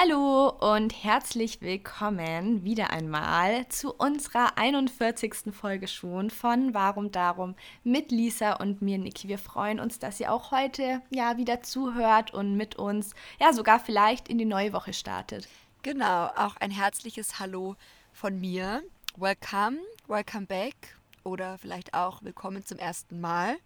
Hallo 0.00 0.50
und 0.50 1.02
herzlich 1.02 1.60
willkommen 1.60 2.62
wieder 2.62 2.90
einmal 2.90 3.66
zu 3.66 3.92
unserer 3.92 4.56
41. 4.56 5.52
Folge 5.52 5.88
schon 5.88 6.30
von 6.30 6.72
Warum 6.72 7.10
Darum 7.10 7.56
mit 7.82 8.12
Lisa 8.12 8.52
und 8.52 8.80
mir, 8.80 8.96
Niki. 8.96 9.26
Wir 9.26 9.38
freuen 9.38 9.80
uns, 9.80 9.98
dass 9.98 10.20
ihr 10.20 10.32
auch 10.32 10.52
heute 10.52 11.02
ja 11.10 11.36
wieder 11.36 11.64
zuhört 11.64 12.32
und 12.32 12.56
mit 12.56 12.76
uns 12.76 13.12
ja 13.40 13.52
sogar 13.52 13.80
vielleicht 13.80 14.28
in 14.28 14.38
die 14.38 14.44
neue 14.44 14.72
Woche 14.72 14.92
startet. 14.92 15.48
Genau, 15.82 16.26
auch 16.36 16.54
ein 16.58 16.70
herzliches 16.70 17.40
Hallo 17.40 17.74
von 18.12 18.38
mir. 18.38 18.84
Welcome, 19.16 19.78
welcome 20.06 20.46
back 20.46 20.76
oder 21.24 21.58
vielleicht 21.58 21.92
auch 21.94 22.22
willkommen 22.22 22.64
zum 22.64 22.78
ersten 22.78 23.20
Mal. 23.20 23.56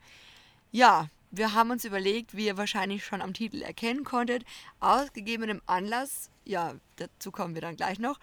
Ja, 0.71 1.09
wir 1.33 1.55
haben 1.55 1.71
uns 1.71 1.85
überlegt, 1.85 2.37
wie 2.37 2.47
ihr 2.47 2.59
wahrscheinlich 2.59 3.05
schon 3.05 3.23
am 3.23 3.33
Titel 3.33 3.63
erkennen 3.63 4.05
konntet, 4.05 4.45
aus 4.81 5.13
gegebenem 5.13 5.63
Anlass, 5.67 6.31
ja, 6.45 6.75
dazu 6.97 7.33
kommen 7.33 7.55
wir 7.55 7.63
dann 7.63 7.77
gleich 7.77 7.99
noch, 7.99 8.21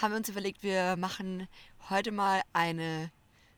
haben 0.00 0.12
wir 0.12 0.18
uns 0.18 0.28
überlegt, 0.28 0.62
wir 0.62 0.96
machen 0.96 1.48
heute 1.90 2.12
mal 2.12 2.42
eine 2.52 3.10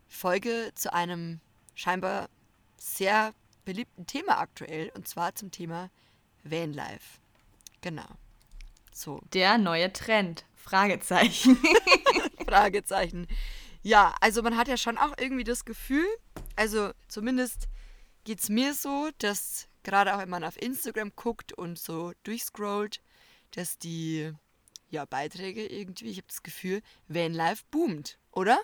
Folge 0.09 0.73
zu 0.75 0.93
einem 0.93 1.41
scheinbar 1.75 2.29
sehr 2.79 3.35
beliebten 3.67 4.07
Thema 4.07 4.39
aktuell, 4.39 4.91
und 4.95 5.07
zwar 5.07 5.35
zum 5.35 5.51
Thema 5.51 5.91
Vanlife. 6.43 7.21
Genau. 7.83 8.09
So. 8.93 9.21
Der 9.35 9.59
neue 9.59 9.93
Trend. 9.93 10.47
Fragezeichen. 10.55 11.59
Fragezeichen. 12.47 13.27
Ja, 13.83 14.15
also 14.21 14.43
man 14.43 14.57
hat 14.57 14.69
ja 14.69 14.79
schon 14.79 14.97
auch 14.97 15.13
irgendwie 15.19 15.45
das 15.45 15.67
Gefühl, 15.67 16.07
also 16.57 16.93
zumindest 17.09 17.69
geht 18.27 18.41
es 18.41 18.49
mir 18.49 18.75
so, 18.75 19.09
dass 19.19 19.69
gerade 19.85 20.15
auch 20.15 20.19
wenn 20.19 20.29
man 20.29 20.43
auf 20.43 20.61
Instagram 20.61 21.13
guckt 21.15 21.53
und 21.53 21.79
so 21.79 22.13
durchscrollt, 22.25 23.01
dass 23.55 23.79
die 23.79 24.33
ja, 24.91 25.05
Beiträge 25.05 25.65
irgendwie, 25.65 26.11
ich 26.11 26.17
habe 26.19 26.27
das 26.27 26.43
Gefühl, 26.43 26.83
Vanlife 27.07 27.63
boomt, 27.71 28.19
oder? 28.33 28.59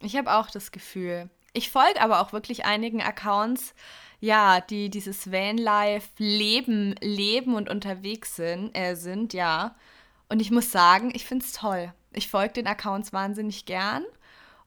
Ich 0.00 0.16
habe 0.16 0.32
auch 0.32 0.50
das 0.50 0.72
Gefühl. 0.72 1.28
Ich 1.52 1.70
folge 1.70 2.00
aber 2.00 2.20
auch 2.20 2.32
wirklich 2.32 2.64
einigen 2.64 3.02
Accounts, 3.02 3.74
ja, 4.20 4.62
die 4.62 4.88
dieses 4.88 5.30
Vanlife-Leben 5.30 6.94
leben 7.02 7.54
und 7.54 7.68
unterwegs 7.68 8.36
sind, 8.36 8.74
äh, 8.74 8.94
sind, 8.94 9.34
ja. 9.34 9.76
Und 10.30 10.40
ich 10.40 10.50
muss 10.50 10.72
sagen, 10.72 11.10
ich 11.14 11.26
finde 11.26 11.44
es 11.44 11.52
toll. 11.52 11.92
Ich 12.12 12.28
folge 12.28 12.54
den 12.54 12.66
Accounts 12.66 13.12
wahnsinnig 13.12 13.66
gern. 13.66 14.04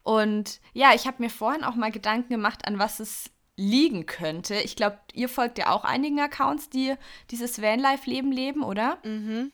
Und 0.03 0.59
ja, 0.73 0.93
ich 0.93 1.07
habe 1.07 1.23
mir 1.23 1.29
vorhin 1.31 1.63
auch 1.63 1.75
mal 1.75 1.91
Gedanken 1.91 2.29
gemacht, 2.29 2.67
an 2.67 2.77
was 2.77 2.99
es 2.99 3.31
liegen 3.55 4.05
könnte. 4.05 4.55
Ich 4.55 4.75
glaube, 4.75 4.99
ihr 5.13 5.29
folgt 5.29 5.57
ja 5.57 5.69
auch 5.69 5.83
einigen 5.83 6.19
Accounts, 6.19 6.69
die 6.69 6.95
dieses 7.31 7.61
Vanlife-Leben 7.61 8.31
leben, 8.31 8.63
oder? 8.63 8.97
Mhm. 9.03 9.51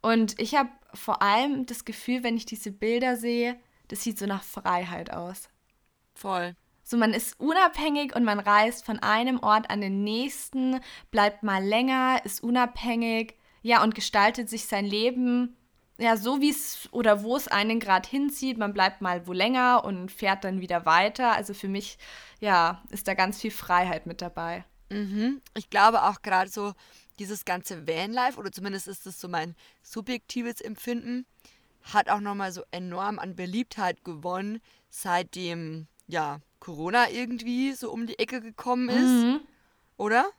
Und 0.00 0.40
ich 0.40 0.54
habe 0.54 0.70
vor 0.94 1.22
allem 1.22 1.66
das 1.66 1.84
Gefühl, 1.84 2.22
wenn 2.22 2.36
ich 2.36 2.46
diese 2.46 2.72
Bilder 2.72 3.16
sehe, 3.16 3.58
das 3.88 4.02
sieht 4.02 4.18
so 4.18 4.26
nach 4.26 4.42
Freiheit 4.42 5.12
aus. 5.12 5.48
Voll. 6.14 6.54
So, 6.82 6.96
man 6.96 7.12
ist 7.12 7.38
unabhängig 7.38 8.16
und 8.16 8.24
man 8.24 8.40
reist 8.40 8.84
von 8.84 8.98
einem 8.98 9.40
Ort 9.40 9.70
an 9.70 9.80
den 9.80 10.02
nächsten, 10.02 10.80
bleibt 11.10 11.42
mal 11.42 11.62
länger, 11.62 12.20
ist 12.24 12.42
unabhängig, 12.42 13.34
ja, 13.62 13.82
und 13.82 13.94
gestaltet 13.94 14.48
sich 14.48 14.64
sein 14.64 14.86
Leben 14.86 15.56
ja, 16.00 16.16
so 16.16 16.40
wie 16.40 16.50
es 16.50 16.88
oder 16.92 17.22
wo 17.22 17.36
es 17.36 17.46
einen 17.46 17.78
gerade 17.78 18.08
hinzieht. 18.08 18.56
Man 18.56 18.72
bleibt 18.72 19.02
mal 19.02 19.26
wo 19.26 19.34
länger 19.34 19.84
und 19.84 20.10
fährt 20.10 20.44
dann 20.44 20.60
wieder 20.60 20.86
weiter. 20.86 21.32
Also 21.32 21.52
für 21.52 21.68
mich, 21.68 21.98
ja, 22.40 22.82
ist 22.90 23.06
da 23.06 23.14
ganz 23.14 23.38
viel 23.38 23.50
Freiheit 23.50 24.06
mit 24.06 24.22
dabei. 24.22 24.64
Mhm. 24.88 25.42
Ich 25.54 25.68
glaube 25.68 26.02
auch 26.04 26.22
gerade 26.22 26.50
so 26.50 26.72
dieses 27.18 27.44
ganze 27.44 27.86
Vanlife, 27.86 28.38
oder 28.38 28.50
zumindest 28.50 28.88
ist 28.88 29.04
das 29.04 29.20
so 29.20 29.28
mein 29.28 29.54
subjektives 29.82 30.62
Empfinden, 30.62 31.26
hat 31.82 32.08
auch 32.08 32.20
nochmal 32.20 32.50
so 32.52 32.62
enorm 32.70 33.18
an 33.18 33.36
Beliebtheit 33.36 34.02
gewonnen, 34.02 34.60
seitdem, 34.88 35.86
ja, 36.08 36.40
Corona 36.60 37.10
irgendwie 37.10 37.72
so 37.72 37.90
um 37.90 38.06
die 38.06 38.18
Ecke 38.18 38.40
gekommen 38.40 38.88
ist. 38.88 39.24
Mhm. 39.24 39.40
Oder? 39.98 40.30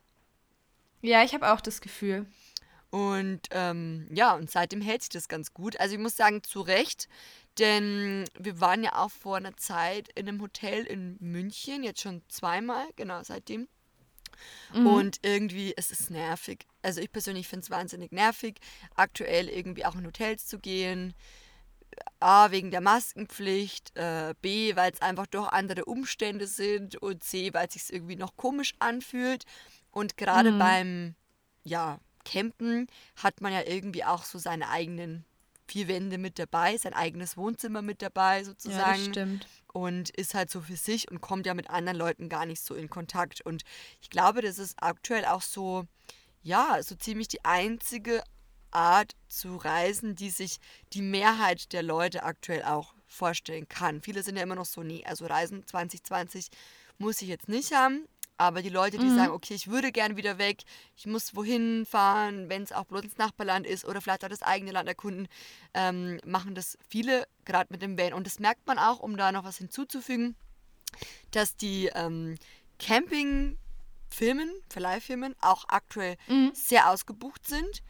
Ja, 1.01 1.23
ich 1.23 1.35
habe 1.35 1.51
auch 1.53 1.61
das 1.61 1.81
Gefühl. 1.81 2.25
Und 2.91 3.47
ähm, 3.51 4.07
ja, 4.11 4.35
und 4.35 4.51
seitdem 4.51 4.81
hält 4.81 5.01
sich 5.01 5.09
das 5.09 5.29
ganz 5.29 5.53
gut. 5.53 5.79
Also 5.79 5.95
ich 5.95 6.01
muss 6.01 6.17
sagen, 6.17 6.43
zu 6.43 6.59
Recht, 6.59 7.07
denn 7.57 8.25
wir 8.37 8.59
waren 8.59 8.83
ja 8.83 8.97
auch 8.97 9.11
vor 9.11 9.37
einer 9.37 9.55
Zeit 9.55 10.09
in 10.15 10.27
einem 10.27 10.41
Hotel 10.41 10.83
in 10.83 11.15
München, 11.21 11.83
jetzt 11.83 12.01
schon 12.01 12.21
zweimal, 12.27 12.85
genau 12.97 13.23
seitdem. 13.23 13.69
Mhm. 14.73 14.87
Und 14.87 15.17
irgendwie, 15.21 15.73
es 15.77 15.89
ist 15.91 16.11
nervig. 16.11 16.67
Also 16.81 16.99
ich 16.99 17.11
persönlich 17.11 17.47
finde 17.47 17.63
es 17.63 17.69
wahnsinnig 17.69 18.11
nervig, 18.11 18.59
aktuell 18.95 19.47
irgendwie 19.47 19.85
auch 19.85 19.95
in 19.95 20.05
Hotels 20.05 20.45
zu 20.45 20.59
gehen. 20.59 21.13
A, 22.19 22.51
wegen 22.51 22.71
der 22.71 22.81
Maskenpflicht, 22.81 23.95
äh, 23.97 24.33
B, 24.41 24.75
weil 24.75 24.91
es 24.91 25.01
einfach 25.01 25.27
doch 25.27 25.49
andere 25.49 25.85
Umstände 25.85 26.47
sind 26.47 26.95
und 26.97 27.23
C, 27.23 27.53
weil 27.53 27.67
es 27.67 27.73
sich 27.73 27.93
irgendwie 27.93 28.15
noch 28.15 28.35
komisch 28.35 28.73
anfühlt. 28.79 29.45
Und 29.91 30.17
gerade 30.17 30.51
mhm. 30.51 30.59
beim, 30.59 31.15
ja, 31.63 31.99
Campen 32.23 32.87
hat 33.15 33.41
man 33.41 33.53
ja 33.53 33.63
irgendwie 33.65 34.03
auch 34.03 34.23
so 34.23 34.37
seine 34.39 34.69
eigenen 34.69 35.25
vier 35.67 35.87
Wände 35.87 36.17
mit 36.17 36.37
dabei, 36.37 36.77
sein 36.77 36.93
eigenes 36.93 37.37
Wohnzimmer 37.37 37.81
mit 37.81 38.01
dabei 38.01 38.43
sozusagen. 38.43 38.79
Ja, 38.79 38.91
das 38.91 39.05
stimmt. 39.05 39.47
Und 39.71 40.09
ist 40.09 40.33
halt 40.33 40.49
so 40.49 40.59
für 40.59 40.75
sich 40.75 41.09
und 41.09 41.21
kommt 41.21 41.45
ja 41.45 41.53
mit 41.53 41.69
anderen 41.69 41.97
Leuten 41.97 42.27
gar 42.27 42.45
nicht 42.45 42.61
so 42.61 42.75
in 42.75 42.89
Kontakt. 42.89 43.41
Und 43.41 43.63
ich 44.01 44.09
glaube, 44.09 44.41
das 44.41 44.59
ist 44.59 44.75
aktuell 44.81 45.23
auch 45.25 45.41
so, 45.41 45.85
ja, 46.43 46.83
so 46.83 46.95
ziemlich 46.95 47.29
die 47.29 47.45
einzige 47.45 48.21
Art 48.71 49.15
zu 49.27 49.55
reisen, 49.55 50.15
die 50.15 50.29
sich 50.29 50.57
die 50.91 51.01
Mehrheit 51.01 51.71
der 51.71 51.83
Leute 51.83 52.23
aktuell 52.23 52.63
auch 52.63 52.93
vorstellen 53.07 53.67
kann. 53.69 54.01
Viele 54.01 54.23
sind 54.23 54.35
ja 54.37 54.43
immer 54.43 54.55
noch 54.55 54.65
so, 54.65 54.83
nee, 54.83 55.03
also 55.05 55.25
Reisen 55.25 55.65
2020 55.65 56.47
muss 56.97 57.21
ich 57.21 57.29
jetzt 57.29 57.49
nicht 57.49 57.73
haben. 57.73 58.07
Aber 58.37 58.61
die 58.61 58.69
Leute, 58.69 58.97
die 58.97 59.05
mhm. 59.05 59.15
sagen, 59.15 59.33
okay, 59.33 59.53
ich 59.53 59.67
würde 59.67 59.91
gern 59.91 60.17
wieder 60.17 60.37
weg, 60.37 60.63
ich 60.95 61.05
muss 61.05 61.35
wohin 61.35 61.85
fahren, 61.85 62.49
wenn 62.49 62.63
es 62.63 62.71
auch 62.71 62.85
bloß 62.85 63.03
ins 63.03 63.17
Nachbarland 63.17 63.67
ist 63.67 63.85
oder 63.85 64.01
vielleicht 64.01 64.25
auch 64.25 64.29
das 64.29 64.41
eigene 64.41 64.71
Land 64.71 64.89
erkunden, 64.89 65.27
ähm, 65.73 66.19
machen 66.25 66.55
das 66.55 66.77
viele 66.89 67.27
gerade 67.45 67.71
mit 67.71 67.81
dem 67.81 67.97
Van. 67.97 68.13
Und 68.13 68.25
das 68.25 68.39
merkt 68.39 68.65
man 68.65 68.79
auch, 68.79 68.99
um 68.99 69.15
da 69.15 69.31
noch 69.31 69.43
was 69.43 69.57
hinzuzufügen, 69.57 70.35
dass 71.31 71.55
die 71.55 71.91
ähm, 71.93 72.35
Campingfirmen, 72.79 74.51
Verleihfirmen 74.69 75.35
auch 75.39 75.65
aktuell 75.67 76.17
mhm. 76.27 76.51
sehr 76.53 76.89
ausgebucht 76.89 77.47
sind. 77.47 77.83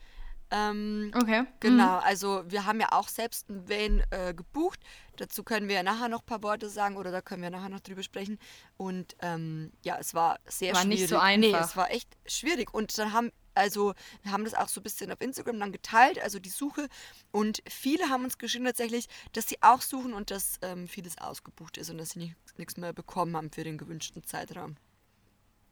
Ähm, 0.52 1.12
okay. 1.16 1.46
Genau, 1.62 1.98
mhm. 1.98 2.04
also 2.04 2.44
wir 2.48 2.66
haben 2.66 2.80
ja 2.82 2.92
auch 2.92 3.08
selbst 3.08 3.50
einen 3.50 3.70
Van 3.70 4.04
äh, 4.12 4.34
gebucht. 4.34 4.82
Dazu 5.16 5.44
können 5.44 5.70
wir 5.70 5.76
ja 5.76 5.84
nachher 5.84 6.10
noch 6.10 6.22
ein 6.22 6.26
paar 6.26 6.44
Worte 6.44 6.70
sagen 6.70 6.98
oder 6.98 7.12
da 7.12 7.22
können 7.22 7.42
wir 7.42 7.50
nachher 7.50 7.70
noch 7.70 7.80
drüber 7.80 8.04
sprechen. 8.04 8.38
Und 8.76 9.16
ähm, 9.22 9.72
ja, 9.84 9.98
es 9.98 10.14
war 10.14 10.40
sehr 10.46 10.74
war 10.74 10.82
schwierig. 10.82 11.12
War 11.12 11.38
nicht 11.38 11.44
so 11.44 11.50
einfach. 11.52 11.60
Nee, 11.60 11.66
es 11.66 11.78
war 11.78 11.92
echt 11.92 12.18
schwierig. 12.26 12.74
Und 12.74 12.98
dann 12.98 13.14
haben, 13.14 13.32
also 13.54 13.94
wir 14.24 14.34
haben 14.34 14.44
das 14.44 14.54
auch 14.54 14.68
so 14.68 14.82
ein 14.82 14.84
bisschen 14.84 15.12
auf 15.12 15.22
Instagram 15.22 15.60
dann 15.60 15.72
geteilt, 15.72 16.22
also 16.22 16.38
die 16.38 16.50
Suche. 16.50 16.90
Und 17.32 17.64
viele 17.70 18.10
haben 18.10 18.26
uns 18.26 18.38
geschrieben 18.38 18.66
tatsächlich, 18.66 19.08
dass 19.32 19.48
sie 19.48 19.58
auch 19.62 19.82
suchen 19.82 20.14
und 20.14 20.32
dass 20.32 20.58
ähm, 20.62 20.88
vieles 20.90 21.18
ausgebucht 21.18 21.78
ist 21.78 21.90
und 21.90 21.98
dass 21.98 22.10
sie 22.10 22.36
nichts 22.58 22.76
mehr 22.76 22.92
bekommen 22.92 23.38
haben 23.38 23.52
für 23.52 23.64
den 23.64 23.78
gewünschten 23.78 24.26
Zeitraum. 24.26 24.76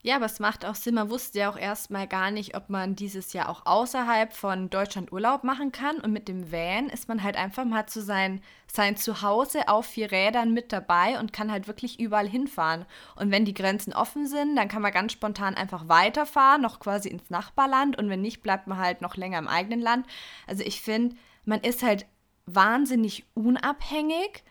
Ja, 0.02 0.16
aber 0.16 0.28
es 0.28 0.40
macht 0.40 0.66
auch 0.66 0.76
Sinn. 0.76 0.96
Man 0.96 1.10
wusste 1.10 1.40
ja 1.40 1.52
auch 1.52 1.58
erstmal 1.58 2.08
gar 2.08 2.32
nicht, 2.32 2.56
ob 2.56 2.70
man 2.70 2.96
dieses 2.96 3.34
Jahr 3.34 3.50
auch 3.50 3.66
außerhalb 3.66 4.32
von 4.32 4.70
Deutschland 4.70 5.12
Urlaub 5.12 5.44
machen 5.44 5.74
kann. 5.74 5.98
Und 5.98 6.14
mit 6.14 6.30
dem 6.30 6.54
Van 6.54 6.88
ist 6.88 7.10
man 7.10 7.22
halt 7.22 7.36
einfach 7.36 7.66
mal 7.66 7.86
zu 7.86 8.02
sein, 8.02 8.42
sein 8.72 8.96
Zuhause 8.96 9.68
auf 9.68 9.88
vier 9.88 10.09
Rädern 10.09 10.54
mit 10.54 10.72
dabei 10.72 11.20
und 11.20 11.34
kann 11.34 11.52
halt 11.52 11.68
wirklich 11.68 12.00
überall 12.00 12.30
hinfahren. 12.30 12.86
Und 13.18 13.30
wenn 13.32 13.44
die 13.44 13.54
Grenzen 13.54 13.92
offen 13.92 14.26
sind, 14.26 14.56
dann 14.56 14.70
kann 14.70 14.82
man 14.82 14.94
ganz 14.94 15.12
spontan 15.12 15.56
einfach 15.56 15.90
weiterfahren, 15.90 16.62
noch 16.62 16.80
quasi 16.80 17.09
ins 17.09 17.30
Nachbarland. 17.30 17.98
Und 17.98 18.09
wenn 18.09 18.22
nicht, 18.22 18.42
bleibt 18.42 18.68
man 18.68 18.78
halt 18.78 19.02
noch 19.02 19.18
länger 19.18 19.40
im 19.40 19.50
eigenen 19.50 19.82
Land. 19.82 20.08
Also 20.48 20.64
ich 20.64 20.82
finde, 20.82 21.18
man 21.44 21.59
ist 21.59 21.84
halt 21.84 22.06
wahnsinnig 22.46 23.26
unabhängig. 23.34 24.46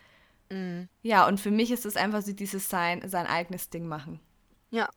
Mhm. 0.50 0.90
Ja, 1.02 1.26
und 1.26 1.40
für 1.40 1.50
mich 1.50 1.70
ist 1.70 1.86
es 1.86 1.96
einfach 1.96 2.20
so 2.20 2.32
dieses 2.32 2.68
sein, 2.68 3.08
sein 3.08 3.26
eigenes 3.26 3.70
Ding 3.70 3.86
machen. 3.86 4.20
Ja, 4.70 4.90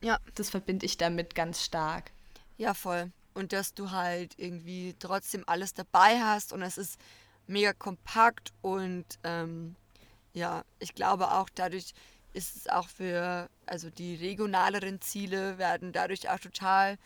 ja. 0.00 0.18
Das 0.34 0.50
verbinde 0.50 0.86
ich 0.86 0.96
damit 0.96 1.34
ganz 1.34 1.64
stark. 1.64 2.12
Ja, 2.56 2.74
voll. 2.74 3.10
Und 3.34 3.52
dass 3.52 3.74
du 3.74 3.90
halt 3.90 4.34
irgendwie 4.36 4.94
trotzdem 4.98 5.44
alles 5.46 5.74
dabei 5.74 6.20
hast 6.20 6.52
und 6.52 6.62
es 6.62 6.76
ist 6.76 6.98
mega 7.46 7.72
kompakt 7.72 8.52
und 8.62 9.06
ähm, 9.24 9.76
ja, 10.34 10.64
ich 10.78 10.94
glaube 10.94 11.32
auch 11.32 11.48
dadurch 11.54 11.94
ist 12.32 12.56
es 12.56 12.68
auch 12.68 12.88
für, 12.88 13.48
also 13.66 13.90
die 13.90 14.16
regionaleren 14.16 15.00
Ziele 15.00 15.58
werden 15.58 15.92
dadurch 15.92 16.28
auch 16.28 16.38
total 16.38 16.98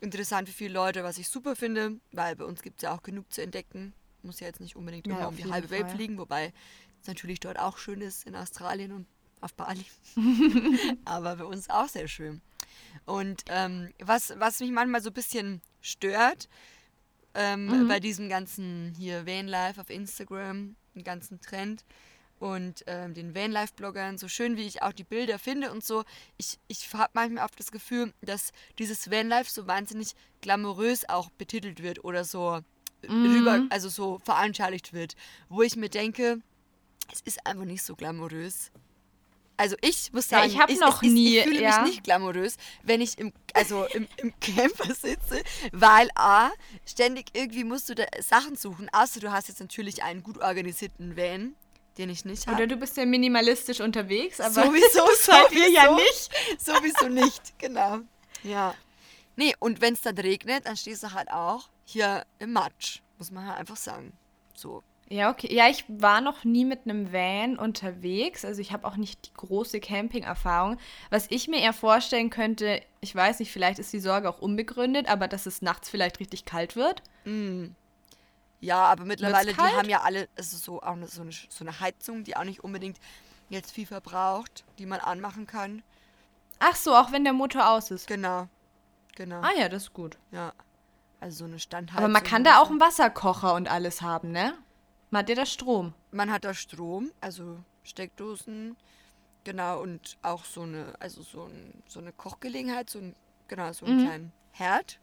interessant 0.00 0.48
für 0.48 0.54
viele 0.54 0.74
Leute, 0.74 1.04
was 1.04 1.18
ich 1.18 1.28
super 1.28 1.56
finde, 1.56 1.98
weil 2.12 2.36
bei 2.36 2.44
uns 2.44 2.62
gibt 2.62 2.78
es 2.78 2.82
ja 2.82 2.94
auch 2.94 3.02
genug 3.02 3.32
zu 3.32 3.42
entdecken. 3.42 3.92
Muss 4.22 4.40
ja 4.40 4.46
jetzt 4.46 4.60
nicht 4.60 4.76
unbedingt 4.76 5.06
ja, 5.06 5.16
immer 5.16 5.28
um 5.28 5.36
die 5.36 5.50
halbe 5.50 5.68
Fall. 5.68 5.80
Welt 5.80 5.90
fliegen, 5.90 6.18
wobei 6.18 6.52
es 7.00 7.08
natürlich 7.08 7.40
dort 7.40 7.58
auch 7.58 7.78
schön 7.78 8.00
ist 8.00 8.26
in 8.26 8.36
Australien 8.36 8.92
und 8.92 9.06
auf 9.40 9.54
Bali. 9.54 9.84
Aber 11.04 11.36
bei 11.36 11.44
uns 11.44 11.68
auch 11.70 11.88
sehr 11.88 12.08
schön. 12.08 12.40
Und 13.06 13.44
ähm, 13.48 13.92
was, 14.00 14.34
was 14.38 14.60
mich 14.60 14.70
manchmal 14.70 15.02
so 15.02 15.10
ein 15.10 15.14
bisschen 15.14 15.60
stört, 15.80 16.48
ähm, 17.34 17.66
Mhm. 17.66 17.88
bei 17.88 18.00
diesem 18.00 18.28
ganzen 18.28 18.94
hier 18.98 19.26
Vanlife 19.26 19.80
auf 19.80 19.90
Instagram, 19.90 20.76
den 20.94 21.04
ganzen 21.04 21.40
Trend 21.40 21.84
und 22.40 22.84
ähm, 22.86 23.14
den 23.14 23.34
Vanlife-Bloggern, 23.34 24.16
so 24.18 24.28
schön 24.28 24.56
wie 24.56 24.66
ich 24.66 24.82
auch 24.82 24.92
die 24.92 25.04
Bilder 25.04 25.38
finde 25.38 25.70
und 25.70 25.84
so, 25.84 26.04
ich, 26.36 26.58
ich 26.68 26.92
habe 26.94 27.10
manchmal 27.14 27.44
oft 27.44 27.58
das 27.58 27.70
Gefühl, 27.70 28.12
dass 28.22 28.52
dieses 28.78 29.10
Vanlife 29.10 29.50
so 29.50 29.66
wahnsinnig 29.66 30.14
glamourös 30.40 31.08
auch 31.08 31.30
betitelt 31.30 31.82
wird 31.82 32.04
oder 32.04 32.24
so 32.24 32.60
Mhm. 33.06 33.26
rüber, 33.26 33.62
also 33.70 33.88
so 33.88 34.18
veranschaulicht 34.24 34.92
wird, 34.92 35.14
wo 35.48 35.62
ich 35.62 35.76
mir 35.76 35.88
denke, 35.88 36.40
es 37.12 37.20
ist 37.20 37.46
einfach 37.46 37.64
nicht 37.64 37.82
so 37.84 37.94
glamourös. 37.94 38.72
Also 39.58 39.76
ich 39.82 40.12
muss 40.12 40.30
Ja, 40.30 40.38
sagen, 40.38 40.50
ich 40.52 40.58
hab 40.58 40.70
es 40.70 40.78
noch 40.78 41.02
ist, 41.02 41.10
nie- 41.12 41.36
ich 41.38 41.44
fühle 41.44 41.60
ja. 41.60 41.80
mich 41.82 41.90
nicht 41.90 42.04
glamourös, 42.04 42.56
wenn 42.84 43.00
ich 43.00 43.18
im, 43.18 43.32
also 43.54 43.84
im, 43.86 44.06
im 44.16 44.32
Camper 44.40 44.94
sitze, 44.94 45.42
weil 45.72 46.08
A, 46.14 46.50
ständig 46.86 47.26
irgendwie 47.34 47.64
musst 47.64 47.88
du 47.88 47.94
da 47.96 48.04
Sachen 48.20 48.54
suchen, 48.56 48.88
außer 48.92 49.18
du 49.20 49.30
hast 49.32 49.48
jetzt 49.48 49.60
natürlich 49.60 50.02
einen 50.04 50.22
gut 50.22 50.38
organisierten 50.40 51.16
Van, 51.16 51.54
den 51.98 52.08
ich 52.08 52.24
nicht 52.24 52.46
habe. 52.46 52.56
Oder 52.56 52.66
du 52.68 52.76
bist 52.76 52.96
ja 52.96 53.04
minimalistisch 53.04 53.80
unterwegs, 53.80 54.40
aber 54.40 54.52
Sowieso, 54.66 55.00
ihr 55.50 55.70
ja 55.70 55.86
sowieso. 55.86 55.96
nicht. 55.96 56.30
Sowieso 56.64 57.08
nicht, 57.26 57.58
genau. 57.58 57.98
Ja. 58.44 58.74
Nee, 59.34 59.54
und 59.58 59.80
wenn 59.80 59.94
es 59.94 60.00
dann 60.02 60.16
regnet, 60.18 60.66
dann 60.66 60.76
stehst 60.76 61.02
du 61.02 61.12
halt 61.12 61.30
auch 61.32 61.68
hier 61.84 62.24
im 62.38 62.52
Matsch, 62.52 63.00
muss 63.18 63.32
man 63.32 63.46
halt 63.48 63.58
einfach 63.58 63.76
sagen. 63.76 64.12
So. 64.54 64.82
Ja, 65.10 65.30
okay. 65.30 65.52
Ja, 65.54 65.68
ich 65.68 65.84
war 65.88 66.20
noch 66.20 66.44
nie 66.44 66.66
mit 66.66 66.80
einem 66.84 67.12
Van 67.12 67.58
unterwegs. 67.58 68.44
Also 68.44 68.60
ich 68.60 68.72
habe 68.72 68.86
auch 68.86 68.96
nicht 68.96 69.26
die 69.26 69.34
große 69.34 69.80
Camping-Erfahrung. 69.80 70.76
Was 71.08 71.26
ich 71.30 71.48
mir 71.48 71.60
eher 71.60 71.72
vorstellen 71.72 72.28
könnte, 72.28 72.82
ich 73.00 73.14
weiß 73.14 73.38
nicht, 73.38 73.50
vielleicht 73.50 73.78
ist 73.78 73.92
die 73.92 74.00
Sorge 74.00 74.28
auch 74.28 74.38
unbegründet, 74.38 75.08
aber 75.08 75.26
dass 75.26 75.46
es 75.46 75.62
nachts 75.62 75.88
vielleicht 75.88 76.20
richtig 76.20 76.44
kalt 76.44 76.76
wird. 76.76 77.02
Ja, 78.60 78.84
aber 78.84 79.04
mittlerweile, 79.04 79.52
die 79.52 79.58
haben 79.58 79.88
ja 79.88 80.02
alle 80.02 80.28
also 80.36 80.56
so, 80.56 80.82
auch 80.82 80.92
eine, 80.92 81.06
so, 81.06 81.22
eine, 81.22 81.30
so 81.32 81.64
eine 81.64 81.80
Heizung, 81.80 82.24
die 82.24 82.36
auch 82.36 82.44
nicht 82.44 82.62
unbedingt 82.62 82.98
jetzt 83.48 83.70
viel 83.70 83.86
verbraucht, 83.86 84.64
die 84.78 84.84
man 84.84 85.00
anmachen 85.00 85.46
kann. 85.46 85.82
Ach 86.58 86.76
so, 86.76 86.94
auch 86.94 87.12
wenn 87.12 87.24
der 87.24 87.32
Motor 87.32 87.70
aus 87.70 87.90
ist. 87.90 88.08
Genau. 88.08 88.48
Genau. 89.14 89.40
Ah 89.40 89.52
ja, 89.58 89.68
das 89.68 89.84
ist 89.84 89.92
gut. 89.94 90.18
Ja. 90.32 90.52
Also 91.20 91.38
so 91.38 91.44
eine 91.46 91.58
Standheizung. 91.58 92.04
Aber 92.04 92.12
man 92.12 92.22
kann 92.22 92.44
da 92.44 92.60
auch 92.60 92.70
einen 92.70 92.80
Wasserkocher 92.80 93.54
und 93.54 93.68
alles 93.68 94.02
haben, 94.02 94.32
ne? 94.32 94.54
Man 95.10 95.20
hat 95.20 95.28
ja 95.28 95.34
da 95.34 95.46
Strom. 95.46 95.94
Man 96.10 96.30
hat 96.30 96.44
da 96.44 96.54
Strom, 96.54 97.10
also 97.20 97.58
Steckdosen, 97.82 98.76
genau, 99.44 99.80
und 99.80 100.18
auch 100.22 100.44
so 100.44 100.62
eine, 100.62 100.94
also 101.00 101.22
so, 101.22 101.44
ein, 101.44 101.82
so 101.86 102.00
eine 102.00 102.12
Kochgelegenheit, 102.12 102.90
so 102.90 102.98
ein, 102.98 103.14
genau, 103.48 103.72
so 103.72 103.86
einen 103.86 104.04
kleinen 104.04 104.32
Herd. 104.52 104.98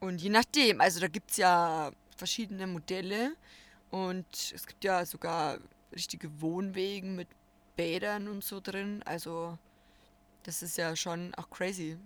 Und 0.00 0.20
je 0.20 0.30
nachdem, 0.30 0.80
also 0.80 1.00
da 1.00 1.08
gibt 1.08 1.30
es 1.30 1.38
ja 1.38 1.90
verschiedene 2.16 2.66
Modelle 2.66 3.32
und 3.90 4.26
es 4.54 4.66
gibt 4.66 4.84
ja 4.84 5.04
sogar 5.06 5.58
richtige 5.92 6.40
Wohnwegen 6.40 7.16
mit 7.16 7.28
Bädern 7.76 8.28
und 8.28 8.44
so 8.44 8.60
drin. 8.60 9.02
Also 9.04 9.56
das 10.42 10.62
ist 10.62 10.76
ja 10.76 10.94
schon 10.94 11.34
auch 11.34 11.48
crazy. 11.50 11.96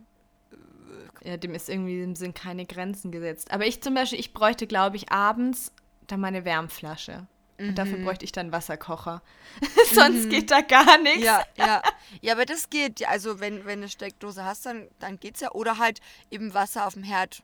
Ja, 1.25 1.37
dem 1.37 1.55
ist 1.55 1.69
irgendwie 1.69 2.03
im 2.03 2.15
Sinn 2.15 2.35
keine 2.35 2.67
Grenzen 2.67 3.11
gesetzt. 3.11 3.51
Aber 3.51 3.67
ich 3.67 3.83
zum 3.83 3.95
Beispiel, 3.95 4.21
ich 4.21 4.33
bräuchte, 4.33 4.67
glaube 4.67 4.97
ich, 4.97 5.11
abends 5.11 5.73
dann 6.13 6.21
meine 6.21 6.45
Wärmflasche. 6.45 7.27
Und 7.59 7.77
dafür 7.77 7.99
Mhm. 7.99 8.05
bräuchte 8.05 8.25
ich 8.25 8.33
dann 8.33 8.51
Wasserkocher. 8.51 9.23
Sonst 9.93 10.29
geht 10.31 10.51
da 10.51 10.63
gar 10.63 10.99
nichts. 10.99 11.23
Ja, 11.25 11.43
ja. 11.57 11.83
Ja, 12.21 12.33
aber 12.33 12.45
das 12.45 12.71
geht. 12.71 13.01
ja. 13.01 13.09
Also 13.09 13.41
wenn, 13.41 13.59
wenn 13.65 13.79
du 13.79 13.85
eine 13.85 13.89
Steckdose 13.89 14.45
hast, 14.45 14.67
dann, 14.67 14.89
dann 14.99 15.21
geht's 15.21 15.41
ja. 15.41 15.53
Oder 15.53 15.79
halt 15.79 16.01
eben 16.31 16.55
Wasser 16.55 16.87
auf 16.87 16.95
dem 16.95 17.03
Herd 17.05 17.43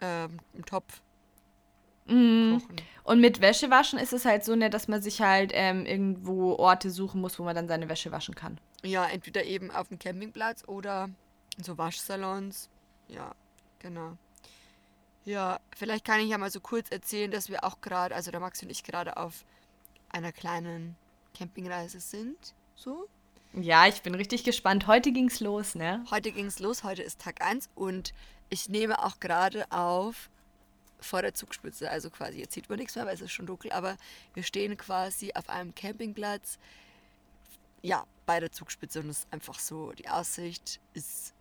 ähm, 0.00 0.38
im 0.54 0.64
Topf 0.66 1.00
Mhm. 2.06 2.62
Und 3.04 3.20
mit 3.20 3.40
Wäsche 3.40 3.70
waschen 3.70 3.98
ist 3.98 4.12
es 4.12 4.26
halt 4.26 4.44
so 4.44 4.54
nett, 4.54 4.74
dass 4.74 4.88
man 4.88 5.00
sich 5.00 5.22
halt 5.22 5.52
ähm, 5.54 5.86
irgendwo 5.86 6.54
Orte 6.56 6.90
suchen 6.90 7.22
muss, 7.22 7.38
wo 7.38 7.44
man 7.44 7.56
dann 7.56 7.66
seine 7.66 7.88
Wäsche 7.88 8.12
waschen 8.12 8.34
kann. 8.34 8.60
Ja, 8.82 9.06
entweder 9.06 9.44
eben 9.44 9.70
auf 9.70 9.88
dem 9.88 9.98
Campingplatz 9.98 10.64
oder 10.66 11.08
in 11.56 11.64
so 11.64 11.78
Waschsalons. 11.78 12.68
Ja, 13.08 13.32
genau. 13.78 14.18
Ja, 15.24 15.58
vielleicht 15.74 16.04
kann 16.04 16.20
ich 16.20 16.28
ja 16.28 16.38
mal 16.38 16.50
so 16.50 16.60
kurz 16.60 16.90
erzählen, 16.90 17.30
dass 17.30 17.48
wir 17.48 17.64
auch 17.64 17.80
gerade, 17.80 18.14
also 18.14 18.30
der 18.30 18.40
Max 18.40 18.62
und 18.62 18.70
ich 18.70 18.84
gerade 18.84 19.16
auf 19.16 19.44
einer 20.10 20.32
kleinen 20.32 20.96
Campingreise 21.36 22.00
sind. 22.00 22.54
So. 22.76 23.08
Ja, 23.54 23.86
ich 23.86 24.02
bin 24.02 24.14
richtig 24.14 24.44
gespannt. 24.44 24.86
Heute 24.86 25.12
ging's 25.12 25.40
los, 25.40 25.74
ne? 25.74 26.04
Heute 26.10 26.32
ging's 26.32 26.58
los, 26.58 26.84
heute 26.84 27.02
ist 27.02 27.20
Tag 27.20 27.40
1 27.40 27.70
und 27.74 28.12
ich 28.50 28.68
nehme 28.68 29.02
auch 29.02 29.20
gerade 29.20 29.70
auf 29.70 30.28
vor 31.00 31.22
der 31.22 31.34
Zugspitze, 31.34 31.90
also 31.90 32.10
quasi, 32.10 32.38
jetzt 32.38 32.54
sieht 32.54 32.68
man 32.68 32.78
nichts 32.78 32.96
mehr, 32.96 33.04
weil 33.04 33.14
es 33.14 33.20
ist 33.20 33.32
schon 33.32 33.46
dunkel, 33.46 33.72
aber 33.72 33.96
wir 34.32 34.42
stehen 34.42 34.76
quasi 34.76 35.32
auf 35.34 35.48
einem 35.50 35.74
Campingplatz, 35.74 36.58
ja, 37.82 38.06
bei 38.24 38.40
der 38.40 38.50
Zugspitze 38.50 39.00
und 39.00 39.10
es 39.10 39.18
ist 39.18 39.32
einfach 39.32 39.58
so, 39.58 39.92
die 39.92 40.08
Aussicht 40.08 40.80
ist 40.94 41.33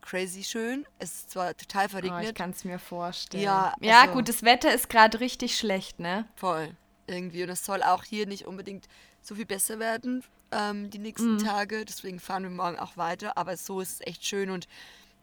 crazy 0.00 0.44
schön. 0.44 0.86
Es 0.98 1.14
ist 1.14 1.30
zwar 1.30 1.56
total 1.56 1.84
Oh, 1.84 1.86
ich 1.86 1.90
verregnet, 1.92 2.34
kann 2.34 2.50
es 2.50 2.64
mir 2.64 2.78
vorstellen. 2.78 3.42
Ja, 3.42 3.74
ja 3.80 4.02
also- 4.02 4.14
gut, 4.14 4.28
das 4.28 4.42
Wetter 4.42 4.72
ist 4.74 4.88
gerade 4.88 5.20
richtig 5.20 5.56
schlecht, 5.56 6.00
ne? 6.00 6.26
voll 6.36 6.76
irgendwie 7.06 7.42
und 7.42 7.48
es 7.48 7.64
soll 7.64 7.82
auch 7.82 8.04
hier 8.04 8.26
nicht 8.26 8.46
unbedingt 8.46 8.86
so 9.20 9.34
viel 9.34 9.46
besser 9.46 9.80
werden 9.80 10.22
ähm, 10.52 10.90
die 10.90 10.98
nächsten 10.98 11.38
Tage, 11.38 11.84
deswegen 11.84 12.20
fahren 12.20 12.42
wir 12.42 12.50
morgen 12.50 12.78
auch 12.78 12.96
weiter, 12.96 13.36
aber 13.36 13.56
so 13.56 13.80
ist 13.80 13.94
es 14.00 14.06
echt 14.06 14.24
schön 14.24 14.50
und 14.50 14.66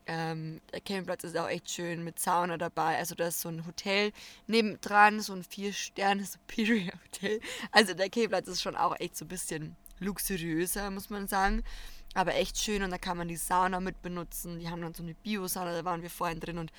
ähm, 0.06 0.62
der 0.71 0.80
Campingplatz 0.80 1.25
ist 1.25 1.38
auch 1.38 1.50
echt 1.50 1.69
schön 1.69 2.01
mit 2.01 2.18
Sauna 2.18 2.57
dabei. 2.57 2.97
Also 2.97 3.13
da 3.13 3.27
ist 3.27 3.41
so 3.41 3.50
ein 3.50 3.68
Hotel 3.68 4.13
nebendran, 4.47 5.19
so 5.19 5.33
ein 5.33 5.44
Vier-Sterne-Superior-Hotel. 5.44 7.41
Also 7.73 7.94
der 7.94 8.09
Campingplatz 8.09 8.47
ist 8.47 8.62
schon 8.62 8.77
auch 8.77 8.97
echt 9.01 9.18
so 9.18 9.25
ein 9.25 9.27
bisschen 9.27 9.75
luxuriöser, 10.00 10.89
muss 10.91 11.09
man 11.09 11.27
sagen. 11.27 11.62
Aber 12.13 12.36
echt 12.36 12.57
schön 12.57 12.81
und 12.83 12.89
da 12.92 12.98
kann 12.98 13.18
man 13.18 13.27
die 13.27 13.36
Sauna 13.36 13.80
mit 13.80 14.01
benutzen. 14.01 14.59
Die 14.59 14.69
haben 14.69 14.81
dann 14.81 14.94
so 14.94 15.04
eine 15.04 15.13
Bio-Sauna, 15.13 15.71
da 15.74 15.86
waren 15.86 16.01
wir 16.01 16.09
vorhin 16.09 16.39
drin 16.39 16.57
und 16.57 16.71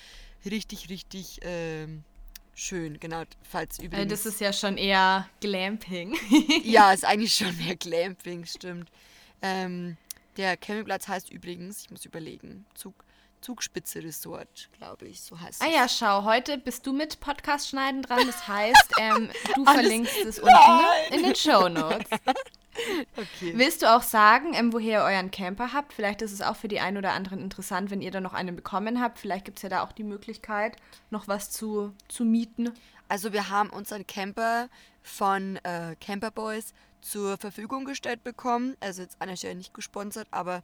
richtig, 0.45 0.89
richtig 0.89 1.39
ähm, 1.43 2.03
schön. 2.55 2.99
Genau, 2.99 3.23
falls 3.49 3.79
Äh, 3.79 3.85
übrigens... 3.85 4.09
Das 4.11 4.25
ist 4.25 4.41
ja 4.41 4.51
schon 4.51 4.77
eher 4.77 5.27
Glamping. 5.39 6.15
Ja, 6.63 6.91
ist 6.91 7.05
eigentlich 7.05 7.33
schon 7.35 7.55
mehr 7.57 7.75
Glamping, 7.77 8.45
stimmt. 8.45 8.89
Ähm, 9.41 9.95
der 10.35 10.57
Campingplatz 10.57 11.07
heißt 11.07 11.31
übrigens, 11.31 11.83
ich 11.83 11.91
muss 11.91 12.03
überlegen, 12.05 12.65
Zug, 12.73 12.93
Zugspitze 13.39 14.03
Resort, 14.03 14.69
glaube 14.77 15.07
ich, 15.07 15.21
so 15.21 15.39
heißt 15.39 15.61
ah 15.61 15.67
es. 15.69 15.73
ja, 15.73 15.87
schau, 15.87 16.25
heute 16.25 16.57
bist 16.57 16.85
du 16.85 16.91
mit 16.91 17.21
Podcast 17.21 17.69
schneiden 17.69 18.01
dran. 18.01 18.27
Das 18.27 18.45
heißt, 18.47 18.91
ähm, 18.99 19.29
du 19.55 19.63
Alles- 19.65 19.79
verlinkst 19.81 20.17
es 20.25 20.39
unten 20.39 20.51
Nein. 20.53 21.13
in 21.13 21.23
den 21.23 21.35
Show 21.35 21.69
Notes. 21.69 22.09
Okay. 23.15 23.53
Willst 23.55 23.81
du 23.81 23.93
auch 23.93 24.03
sagen, 24.03 24.53
ähm, 24.53 24.73
woher 24.73 24.99
ihr 24.99 25.05
euren 25.05 25.31
Camper 25.31 25.73
habt? 25.73 25.93
Vielleicht 25.93 26.21
ist 26.21 26.31
es 26.31 26.41
auch 26.41 26.55
für 26.55 26.67
die 26.67 26.79
einen 26.79 26.97
oder 26.97 27.13
anderen 27.13 27.39
interessant, 27.39 27.91
wenn 27.91 28.01
ihr 28.01 28.11
da 28.11 28.21
noch 28.21 28.33
einen 28.33 28.55
bekommen 28.55 29.01
habt. 29.01 29.19
Vielleicht 29.19 29.45
gibt 29.45 29.59
es 29.59 29.63
ja 29.63 29.69
da 29.69 29.83
auch 29.83 29.91
die 29.91 30.03
Möglichkeit, 30.03 30.77
noch 31.09 31.27
was 31.27 31.51
zu, 31.51 31.93
zu 32.07 32.25
mieten. 32.25 32.71
Also 33.07 33.33
wir 33.33 33.49
haben 33.49 33.69
unseren 33.69 34.05
Camper 34.05 34.69
von 35.01 35.57
äh, 35.63 35.95
Camper 35.99 36.31
Boys 36.31 36.73
zur 37.01 37.37
Verfügung 37.37 37.85
gestellt 37.85 38.23
bekommen. 38.23 38.75
Also 38.79 39.01
jetzt 39.01 39.21
an 39.21 39.29
der 39.29 39.35
Stelle 39.35 39.55
nicht 39.55 39.73
gesponsert, 39.73 40.27
aber 40.31 40.63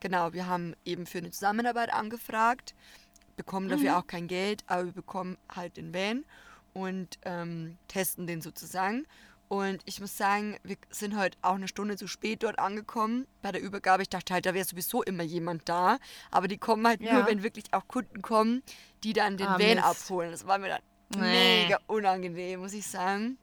genau, 0.00 0.32
wir 0.32 0.46
haben 0.46 0.74
eben 0.84 1.06
für 1.06 1.18
eine 1.18 1.30
Zusammenarbeit 1.30 1.92
angefragt, 1.92 2.74
bekommen 3.36 3.68
dafür 3.68 3.98
auch 3.98 4.06
kein 4.06 4.28
Geld, 4.28 4.64
aber 4.66 4.86
wir 4.86 4.92
bekommen 4.92 5.36
halt 5.54 5.76
den 5.76 5.94
Van 5.94 6.24
und 6.72 7.18
ähm, 7.22 7.78
testen 7.88 8.26
den 8.26 8.42
sozusagen. 8.42 9.06
Und 9.48 9.80
ich 9.84 10.00
muss 10.00 10.16
sagen, 10.16 10.56
wir 10.64 10.76
sind 10.90 11.16
heute 11.16 11.38
auch 11.42 11.54
eine 11.54 11.68
Stunde 11.68 11.96
zu 11.96 12.08
spät 12.08 12.42
dort 12.42 12.58
angekommen 12.58 13.26
bei 13.42 13.52
der 13.52 13.60
Übergabe. 13.62 14.02
Ich 14.02 14.08
dachte 14.08 14.34
halt, 14.34 14.44
da 14.44 14.54
wäre 14.54 14.64
sowieso 14.64 15.02
immer 15.04 15.22
jemand 15.22 15.68
da. 15.68 15.98
Aber 16.32 16.48
die 16.48 16.58
kommen 16.58 16.86
halt 16.86 17.00
Ja. 17.00 17.12
nur, 17.14 17.26
wenn 17.26 17.42
wirklich 17.44 17.66
auch 17.72 17.86
Kunden 17.86 18.22
kommen, 18.22 18.62
die 19.04 19.12
dann 19.12 19.36
den 19.36 19.46
Ah, 19.46 19.58
Van 19.58 19.74
Mist. 19.74 19.84
abholen. 19.84 20.30
Das 20.32 20.46
war 20.46 20.58
mir 20.58 20.68
dann 20.68 20.82
Nee. 21.20 21.62
mega 21.64 21.78
unangenehm, 21.86 22.58
muss 22.60 22.72
ich 22.72 22.86
sagen. 22.86 23.38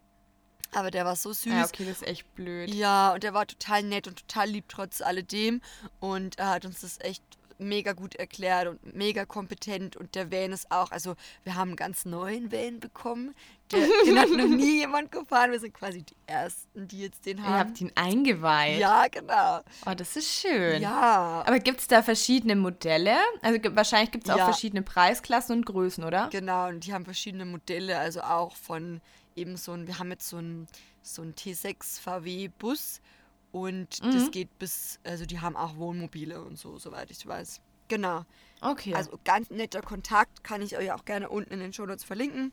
Aber 0.73 0.91
der 0.91 1.05
war 1.05 1.15
so 1.15 1.31
süß. 1.31 1.53
Ja, 1.53 1.63
okay, 1.65 1.85
das 1.85 2.01
ist 2.01 2.07
echt 2.07 2.35
blöd. 2.35 2.73
Ja, 2.73 3.13
und 3.13 3.23
er 3.23 3.33
war 3.33 3.45
total 3.47 3.83
nett 3.83 4.07
und 4.07 4.27
total 4.27 4.49
lieb 4.49 4.65
trotz 4.67 5.01
alledem. 5.01 5.61
Und 5.99 6.39
er 6.39 6.49
hat 6.49 6.65
uns 6.65 6.81
das 6.81 6.99
echt 6.99 7.23
mega 7.59 7.93
gut 7.93 8.15
erklärt 8.15 8.67
und 8.67 8.95
mega 8.95 9.25
kompetent. 9.25 9.95
Und 9.95 10.15
der 10.15 10.31
Van 10.31 10.51
ist 10.51 10.71
auch, 10.71 10.91
also 10.91 11.15
wir 11.43 11.55
haben 11.55 11.69
einen 11.69 11.75
ganz 11.75 12.05
neuen 12.05 12.51
Van 12.51 12.79
bekommen. 12.79 13.33
Der, 13.71 13.79
den 14.05 14.19
hat 14.19 14.29
noch 14.29 14.47
nie 14.47 14.79
jemand 14.79 15.11
gefahren. 15.11 15.51
Wir 15.51 15.59
sind 15.59 15.73
quasi 15.73 16.03
die 16.03 16.15
Ersten, 16.27 16.87
die 16.87 17.01
jetzt 17.01 17.25
den 17.25 17.37
Ihr 17.37 17.43
haben. 17.43 17.53
habt 17.69 17.81
ihn 17.81 17.91
eingeweiht. 17.95 18.79
Ja, 18.79 19.07
genau. 19.07 19.61
Oh, 19.85 19.93
das 19.95 20.15
ist 20.15 20.31
schön. 20.31 20.81
Ja, 20.81 21.43
Aber 21.45 21.59
gibt 21.59 21.79
es 21.79 21.87
da 21.87 22.03
verschiedene 22.03 22.55
Modelle? 22.55 23.15
Also 23.41 23.59
wahrscheinlich 23.75 24.11
gibt 24.11 24.25
es 24.25 24.29
auch 24.33 24.37
Ja. 24.37 24.45
verschiedene 24.45 24.81
Preisklassen 24.83 25.57
und 25.57 25.65
Größen, 25.65 26.03
oder? 26.03 26.29
Genau, 26.31 26.67
und 26.67 26.85
die 26.85 26.93
haben 26.93 27.05
verschiedene 27.05 27.45
Modelle, 27.45 27.97
also 27.97 28.21
auch 28.21 28.55
von 28.55 29.01
eben 29.35 29.57
so 29.57 29.71
ein, 29.71 29.87
wir 29.87 29.97
haben 29.99 30.11
jetzt 30.11 30.29
so 30.29 30.37
ein, 30.37 30.67
so 31.01 31.21
ein 31.23 31.33
T6 31.33 31.99
VW 32.01 32.49
Bus 32.59 33.01
und 33.53 34.03
das 34.03 34.31
geht 34.31 34.57
bis, 34.57 34.99
also 35.03 35.27
die 35.27 35.39
haben 35.39 35.55
auch 35.55 35.77
Wohnmobile 35.77 36.41
und 36.43 36.57
so, 36.57 36.79
soweit 36.79 37.11
ich 37.11 37.25
weiß. 37.25 37.61
Genau. 37.87 38.25
Okay. 38.61 38.95
Also 38.95 39.19
ganz 39.23 39.51
netter 39.51 39.81
Kontakt, 39.81 40.43
kann 40.43 40.63
ich 40.63 40.75
euch 40.75 40.91
auch 40.91 41.05
gerne 41.05 41.29
unten 41.29 41.53
in 41.53 41.59
den 41.59 41.71
Shownotes 41.71 42.03
verlinken. 42.03 42.51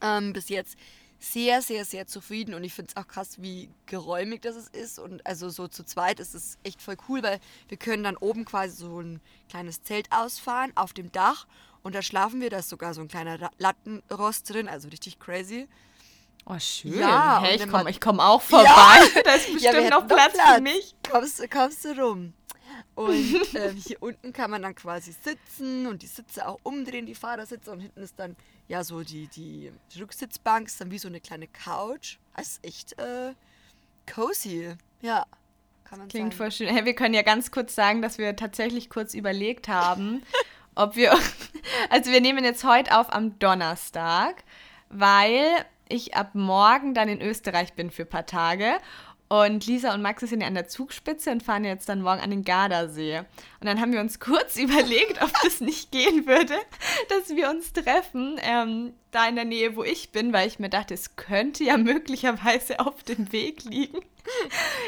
Ähm, 0.00 0.32
bis 0.32 0.48
jetzt 0.48 0.78
sehr, 1.18 1.60
sehr, 1.60 1.84
sehr 1.84 2.06
zufrieden 2.06 2.54
und 2.54 2.64
ich 2.64 2.72
finde 2.72 2.92
es 2.94 2.96
auch 2.96 3.06
krass, 3.06 3.42
wie 3.42 3.68
geräumig 3.84 4.40
das 4.40 4.68
ist. 4.68 4.98
Und 4.98 5.26
also 5.26 5.50
so 5.50 5.68
zu 5.68 5.84
zweit 5.84 6.18
ist 6.18 6.34
es 6.34 6.56
echt 6.64 6.80
voll 6.80 6.96
cool, 7.10 7.22
weil 7.22 7.38
wir 7.68 7.76
können 7.76 8.02
dann 8.02 8.16
oben 8.16 8.46
quasi 8.46 8.74
so 8.74 9.00
ein 9.00 9.20
kleines 9.50 9.82
Zelt 9.82 10.08
ausfahren 10.12 10.72
auf 10.76 10.94
dem 10.94 11.12
Dach 11.12 11.46
und 11.82 11.94
da 11.94 12.00
schlafen 12.00 12.40
wir. 12.40 12.48
Da 12.48 12.60
ist 12.60 12.70
sogar 12.70 12.94
so 12.94 13.02
ein 13.02 13.08
kleiner 13.08 13.50
Lattenrost 13.58 14.48
drin, 14.48 14.66
also 14.66 14.88
richtig 14.88 15.18
crazy. 15.18 15.68
Oh, 16.46 16.58
schön. 16.58 16.98
Ja, 16.98 17.40
hey, 17.42 17.56
ich 17.56 17.68
komme 17.70 17.92
komm 18.00 18.20
auch 18.20 18.42
vorbei. 18.42 18.66
da 19.24 19.32
ist 19.34 19.52
bestimmt 19.52 19.62
Ja, 19.62 19.90
noch 19.90 20.04
hätten 20.04 20.08
Platz, 20.08 20.36
für 20.54 20.60
mich. 20.60 20.94
Kommst, 21.10 21.38
du- 21.40 21.48
kommst 21.48 21.84
du 21.84 21.90
rum. 22.00 22.32
Und 22.94 23.54
ähm, 23.54 23.76
hier 23.76 24.02
unten 24.02 24.32
kann 24.32 24.50
man 24.50 24.62
dann 24.62 24.74
quasi 24.74 25.12
sitzen 25.12 25.86
und 25.86 26.02
die 26.02 26.06
Sitze 26.06 26.46
auch 26.48 26.58
umdrehen, 26.62 27.06
die 27.06 27.14
Fahrersitze. 27.14 27.70
Und 27.70 27.80
hinten 27.80 28.00
ist 28.02 28.18
dann 28.18 28.36
ja 28.68 28.82
so 28.84 29.02
die, 29.02 29.28
die 29.28 29.70
Rücksitzbank, 29.98 30.66
ist 30.66 30.80
dann 30.80 30.90
wie 30.90 30.98
so 30.98 31.08
eine 31.08 31.20
kleine 31.20 31.46
Couch. 31.46 32.16
Das 32.36 32.48
ist 32.48 32.64
echt 32.64 32.98
äh, 32.98 33.34
cozy. 34.12 34.74
Ja, 35.02 35.26
kann 35.84 35.98
man 35.98 36.08
Klingt 36.08 36.32
sagen. 36.32 36.36
voll 36.38 36.52
schön. 36.52 36.68
Hey, 36.68 36.84
wir 36.84 36.94
können 36.94 37.14
ja 37.14 37.22
ganz 37.22 37.50
kurz 37.50 37.74
sagen, 37.74 38.02
dass 38.02 38.18
wir 38.18 38.34
tatsächlich 38.36 38.90
kurz 38.90 39.14
überlegt 39.14 39.68
haben, 39.68 40.22
ob 40.74 40.96
wir. 40.96 41.16
Also, 41.90 42.10
wir 42.10 42.20
nehmen 42.20 42.44
jetzt 42.44 42.64
heute 42.64 42.98
auf 42.98 43.12
am 43.12 43.38
Donnerstag, 43.38 44.42
weil 44.88 45.44
ich 45.88 46.14
ab 46.14 46.34
morgen 46.34 46.94
dann 46.94 47.08
in 47.08 47.20
Österreich 47.20 47.74
bin 47.74 47.90
für 47.90 48.02
ein 48.02 48.08
paar 48.08 48.26
Tage. 48.26 48.74
Und 49.28 49.66
Lisa 49.66 49.92
und 49.92 50.02
Max 50.02 50.22
sind 50.22 50.40
ja 50.40 50.46
an 50.46 50.54
der 50.54 50.68
Zugspitze 50.68 51.32
und 51.32 51.42
fahren 51.42 51.64
jetzt 51.64 51.88
dann 51.88 52.00
morgen 52.00 52.20
an 52.20 52.30
den 52.30 52.44
Gardasee. 52.44 53.18
Und 53.60 53.66
dann 53.66 53.80
haben 53.80 53.92
wir 53.92 54.00
uns 54.00 54.20
kurz 54.20 54.56
überlegt, 54.56 55.20
ob 55.22 55.32
das 55.42 55.60
nicht 55.60 55.90
gehen 55.90 56.26
würde, 56.26 56.54
dass 57.08 57.34
wir 57.34 57.50
uns 57.50 57.72
treffen, 57.72 58.38
ähm, 58.42 58.92
da 59.10 59.28
in 59.28 59.34
der 59.34 59.44
Nähe, 59.44 59.74
wo 59.74 59.82
ich 59.82 60.12
bin, 60.12 60.32
weil 60.32 60.46
ich 60.46 60.58
mir 60.58 60.68
dachte, 60.68 60.94
es 60.94 61.16
könnte 61.16 61.64
ja 61.64 61.76
möglicherweise 61.76 62.78
auf 62.80 63.02
dem 63.02 63.32
Weg 63.32 63.64
liegen. 63.64 63.98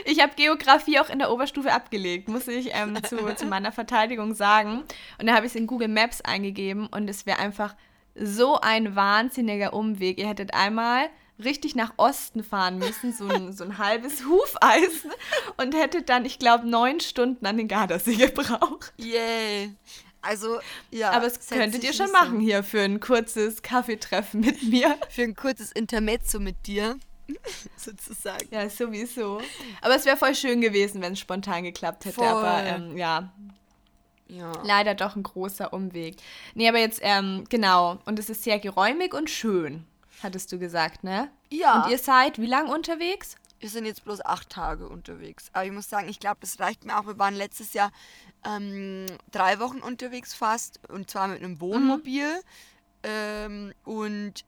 Ich 0.05 0.21
habe 0.21 0.35
Geografie 0.35 0.99
auch 0.99 1.11
in 1.11 1.21
der 1.21 1.31
Oberstufe 1.31 1.73
abgelegt, 1.73 2.29
muss 2.29 2.49
ich 2.49 2.75
ähm, 2.75 3.01
zu, 3.05 3.17
zu 3.37 3.47
meiner 3.47 3.71
Verteidigung 3.71 4.35
sagen. 4.35 4.83
Und 5.19 5.27
da 5.27 5.35
habe 5.35 5.47
ich 5.47 5.53
es 5.53 5.57
in 5.57 5.69
Google 5.69 5.89
Maps 5.89 6.21
eingegeben 6.21 6.89
und 6.89 7.09
es 7.09 7.25
wäre 7.25 7.39
einfach 7.39 7.75
so 8.21 8.61
ein 8.61 8.97
wahnsinniger 8.97 9.73
Umweg. 9.73 10.19
Ihr 10.19 10.29
hättet 10.29 10.55
einmal 10.55 11.09
richtig 11.43 11.75
nach 11.75 11.93
Osten 11.97 12.43
fahren 12.43 12.79
müssen, 12.79 13.13
so 13.13 13.29
ein, 13.29 13.53
so 13.53 13.65
ein 13.65 13.79
halbes 13.79 14.25
Hufeisen 14.27 15.11
und 15.57 15.75
hättet 15.75 16.09
dann, 16.09 16.25
ich 16.25 16.39
glaube, 16.39 16.69
neun 16.69 17.01
Stunden 17.01 17.47
an 17.47 17.57
den 17.57 17.69
Gardasee 17.69 18.17
gebraucht. 18.17 18.93
Yay. 18.97 19.75
Also, 20.21 20.59
ja. 20.91 21.13
Aber 21.13 21.27
es 21.27 21.49
könntet 21.49 21.85
ihr 21.85 21.93
schon 21.93 22.11
machen 22.11 22.41
hier 22.41 22.65
für 22.65 22.81
ein 22.81 22.99
kurzes 22.99 23.63
Kaffeetreffen 23.63 24.41
mit 24.41 24.63
mir. 24.65 24.99
Für 25.11 25.23
ein 25.23 25.37
kurzes 25.37 25.71
Intermezzo 25.71 26.41
mit 26.41 26.67
dir, 26.67 26.99
sozusagen. 27.77 28.49
Ja, 28.51 28.69
sowieso. 28.69 29.41
Aber 29.81 29.95
es 29.95 30.05
wäre 30.07 30.17
voll 30.17 30.35
schön 30.35 30.61
gewesen, 30.61 31.01
wenn 31.03 31.13
es 31.13 31.21
spontan 31.21 31.63
geklappt 31.63 32.05
hätte. 32.05 32.17
Voll. 32.17 32.27
Aber 32.27 32.65
ähm, 32.65 32.97
ja, 32.97 33.33
Ja. 34.29 34.53
leider 34.63 34.95
doch 34.95 35.17
ein 35.17 35.23
großer 35.23 35.73
Umweg. 35.73 36.17
Nee, 36.55 36.69
aber 36.69 36.79
jetzt, 36.79 37.01
ähm, 37.03 37.45
genau. 37.49 37.99
Und 38.05 38.19
es 38.19 38.29
ist 38.29 38.45
sehr 38.45 38.59
geräumig 38.59 39.15
und 39.15 39.31
schön, 39.31 39.87
hattest 40.23 40.53
du 40.53 40.59
gesagt, 40.59 41.03
ne? 41.03 41.31
Ja. 41.51 41.83
Und 41.83 41.91
ihr 41.91 41.99
seid 41.99 42.39
wie 42.39 42.47
lange 42.47 42.73
unterwegs? 42.73 43.37
Wir 43.61 43.69
sind 43.71 43.87
jetzt 43.87 44.05
bloß 44.05 44.25
acht 44.25 44.51
Tage 44.51 44.89
unterwegs. 44.89 45.49
Aber 45.53 45.65
ich 45.65 45.73
muss 45.73 45.89
sagen, 45.89 46.09
ich 46.09 46.21
glaube, 46.21 46.39
das 46.41 46.61
reicht 46.61 46.85
mir 46.85 46.99
auch. 46.99 47.07
Wir 47.07 47.19
waren 47.19 47.35
letztes 47.35 47.73
Jahr 47.73 47.91
ähm, 48.45 49.07
drei 49.33 49.59
Wochen 49.59 49.79
unterwegs 49.81 50.33
fast. 50.33 50.81
Und 50.89 51.11
zwar 51.11 51.27
mit 51.27 51.43
einem 51.43 51.61
Wohnmobil. 51.61 52.41
Ähm, 53.03 53.73
und 53.85 54.45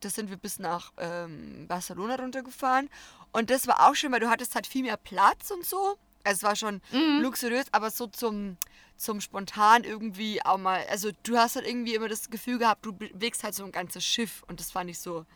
da 0.00 0.10
sind 0.10 0.30
wir 0.30 0.36
bis 0.36 0.58
nach 0.58 0.92
ähm, 0.96 1.66
Barcelona 1.68 2.16
runtergefahren. 2.16 2.88
Und 3.32 3.50
das 3.50 3.66
war 3.68 3.88
auch 3.88 3.94
schön, 3.94 4.10
weil 4.10 4.20
du 4.20 4.30
hattest 4.30 4.54
halt 4.54 4.66
viel 4.66 4.82
mehr 4.82 4.96
Platz 4.96 5.50
und 5.50 5.64
so. 5.64 5.96
Also 6.24 6.38
es 6.38 6.42
war 6.42 6.56
schon 6.56 6.80
luxuriös, 7.20 7.66
aber 7.72 7.90
so 7.90 8.06
zum, 8.06 8.56
zum 8.96 9.20
spontan 9.20 9.84
irgendwie 9.84 10.44
auch 10.44 10.58
mal. 10.58 10.84
Also 10.90 11.10
du 11.22 11.36
hast 11.36 11.56
halt 11.56 11.66
irgendwie 11.66 11.94
immer 11.94 12.08
das 12.08 12.30
Gefühl 12.30 12.58
gehabt, 12.58 12.86
du 12.86 12.92
bewegst 12.92 13.44
halt 13.44 13.54
so 13.54 13.64
ein 13.64 13.72
ganzes 13.72 14.04
Schiff. 14.04 14.42
Und 14.48 14.60
das 14.60 14.70
fand 14.70 14.90
ich 14.90 14.98
so 14.98 15.20
ein 15.20 15.26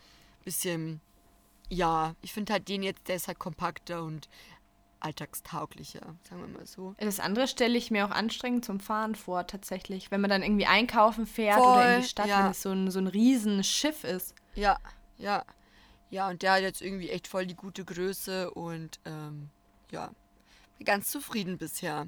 bisschen 0.45 1.01
ja, 1.69 2.15
ich 2.21 2.33
finde 2.33 2.53
halt 2.53 2.67
den 2.69 2.83
jetzt, 2.83 3.07
der 3.07 3.17
ist 3.17 3.27
halt 3.27 3.39
kompakter 3.39 4.03
und 4.03 4.29
alltagstauglicher, 4.99 6.15
sagen 6.27 6.41
wir 6.41 6.47
mal 6.47 6.65
so. 6.65 6.95
Das 6.97 7.19
andere 7.19 7.47
stelle 7.47 7.77
ich 7.77 7.91
mir 7.91 8.05
auch 8.05 8.11
anstrengend 8.11 8.65
zum 8.65 8.79
Fahren 8.79 9.15
vor, 9.15 9.45
tatsächlich. 9.45 10.09
Wenn 10.09 10.21
man 10.21 10.29
dann 10.29 10.41
irgendwie 10.41 10.65
einkaufen 10.65 11.27
fährt 11.27 11.59
Voll, 11.59 11.73
oder 11.73 11.95
in 11.95 12.01
die 12.01 12.07
Stadt, 12.07 12.27
ja. 12.27 12.43
wenn 12.43 12.51
es 12.51 12.61
so 12.61 12.71
ein, 12.71 12.89
so 12.89 12.99
ein 12.99 13.07
Riesenschiff 13.07 14.03
ist. 14.03 14.33
Ja, 14.55 14.77
ja. 15.17 15.43
Ja, 16.09 16.29
und 16.29 16.41
der 16.41 16.53
hat 16.53 16.61
jetzt 16.61 16.81
irgendwie 16.81 17.09
echt 17.09 17.27
voll 17.27 17.45
die 17.45 17.55
gute 17.55 17.83
Größe 17.83 18.49
und 18.51 18.99
ähm, 19.05 19.49
ja, 19.91 20.11
ganz 20.85 21.11
zufrieden 21.11 21.57
bisher. 21.57 22.07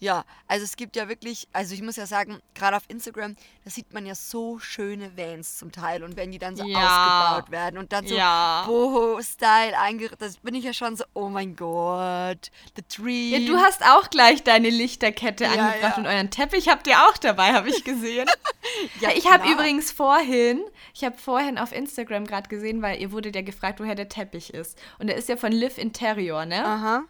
Ja, 0.00 0.24
also 0.46 0.64
es 0.64 0.76
gibt 0.76 0.94
ja 0.94 1.08
wirklich, 1.08 1.48
also 1.52 1.74
ich 1.74 1.82
muss 1.82 1.96
ja 1.96 2.06
sagen, 2.06 2.38
gerade 2.54 2.76
auf 2.76 2.84
Instagram, 2.86 3.34
da 3.64 3.70
sieht 3.70 3.92
man 3.92 4.06
ja 4.06 4.14
so 4.14 4.60
schöne 4.60 5.16
Vans 5.16 5.58
zum 5.58 5.72
Teil 5.72 6.04
und 6.04 6.16
wenn 6.16 6.30
die 6.30 6.38
dann 6.38 6.54
so 6.54 6.62
Ja. 6.64 6.86
ausgebaut 7.34 7.50
werden 7.50 7.78
und 7.78 7.92
dann 7.92 8.06
so 8.06 8.14
Ja. 8.14 8.62
Boho-Style 8.66 9.76
eingerichtet, 9.76 10.22
das 10.22 10.36
bin 10.36 10.54
ich 10.54 10.62
ja 10.64 10.72
schon 10.72 10.94
so, 10.94 11.02
oh 11.14 11.28
mein 11.28 11.56
Gott, 11.56 12.50
the 12.76 12.82
tree. 12.82 13.30
Ja, 13.36 13.40
du 13.52 13.58
hast 13.58 13.82
auch 13.84 14.08
gleich 14.08 14.44
deine 14.44 14.70
Lichterkette 14.70 15.44
Ja, 15.44 15.50
angebracht 15.50 15.98
und 15.98 16.06
euren 16.06 16.30
Teppich 16.30 16.68
habt 16.68 16.86
ihr 16.86 16.96
auch 17.08 17.16
dabei, 17.18 17.52
habe 17.52 17.68
ich 17.68 17.82
gesehen. 17.82 18.28
ja, 19.00 19.10
ich 19.16 19.28
habe 19.28 19.50
übrigens 19.50 19.90
vorhin, 19.90 20.62
ich 20.94 21.02
habe 21.02 21.18
vorhin 21.18 21.58
auf 21.58 21.72
Instagram 21.72 22.24
gerade 22.24 22.48
gesehen, 22.48 22.82
weil 22.82 23.00
ihr 23.00 23.10
wurdet 23.10 23.34
ja 23.34 23.42
gefragt, 23.42 23.80
woher 23.80 23.96
der 23.96 24.08
Teppich 24.08 24.54
ist. 24.54 24.78
Und 25.00 25.08
der 25.08 25.16
ist 25.16 25.28
ja 25.28 25.36
von 25.36 25.50
Live 25.50 25.76
Interior, 25.76 26.46
ne? 26.46 26.64
Aha. 26.64 27.02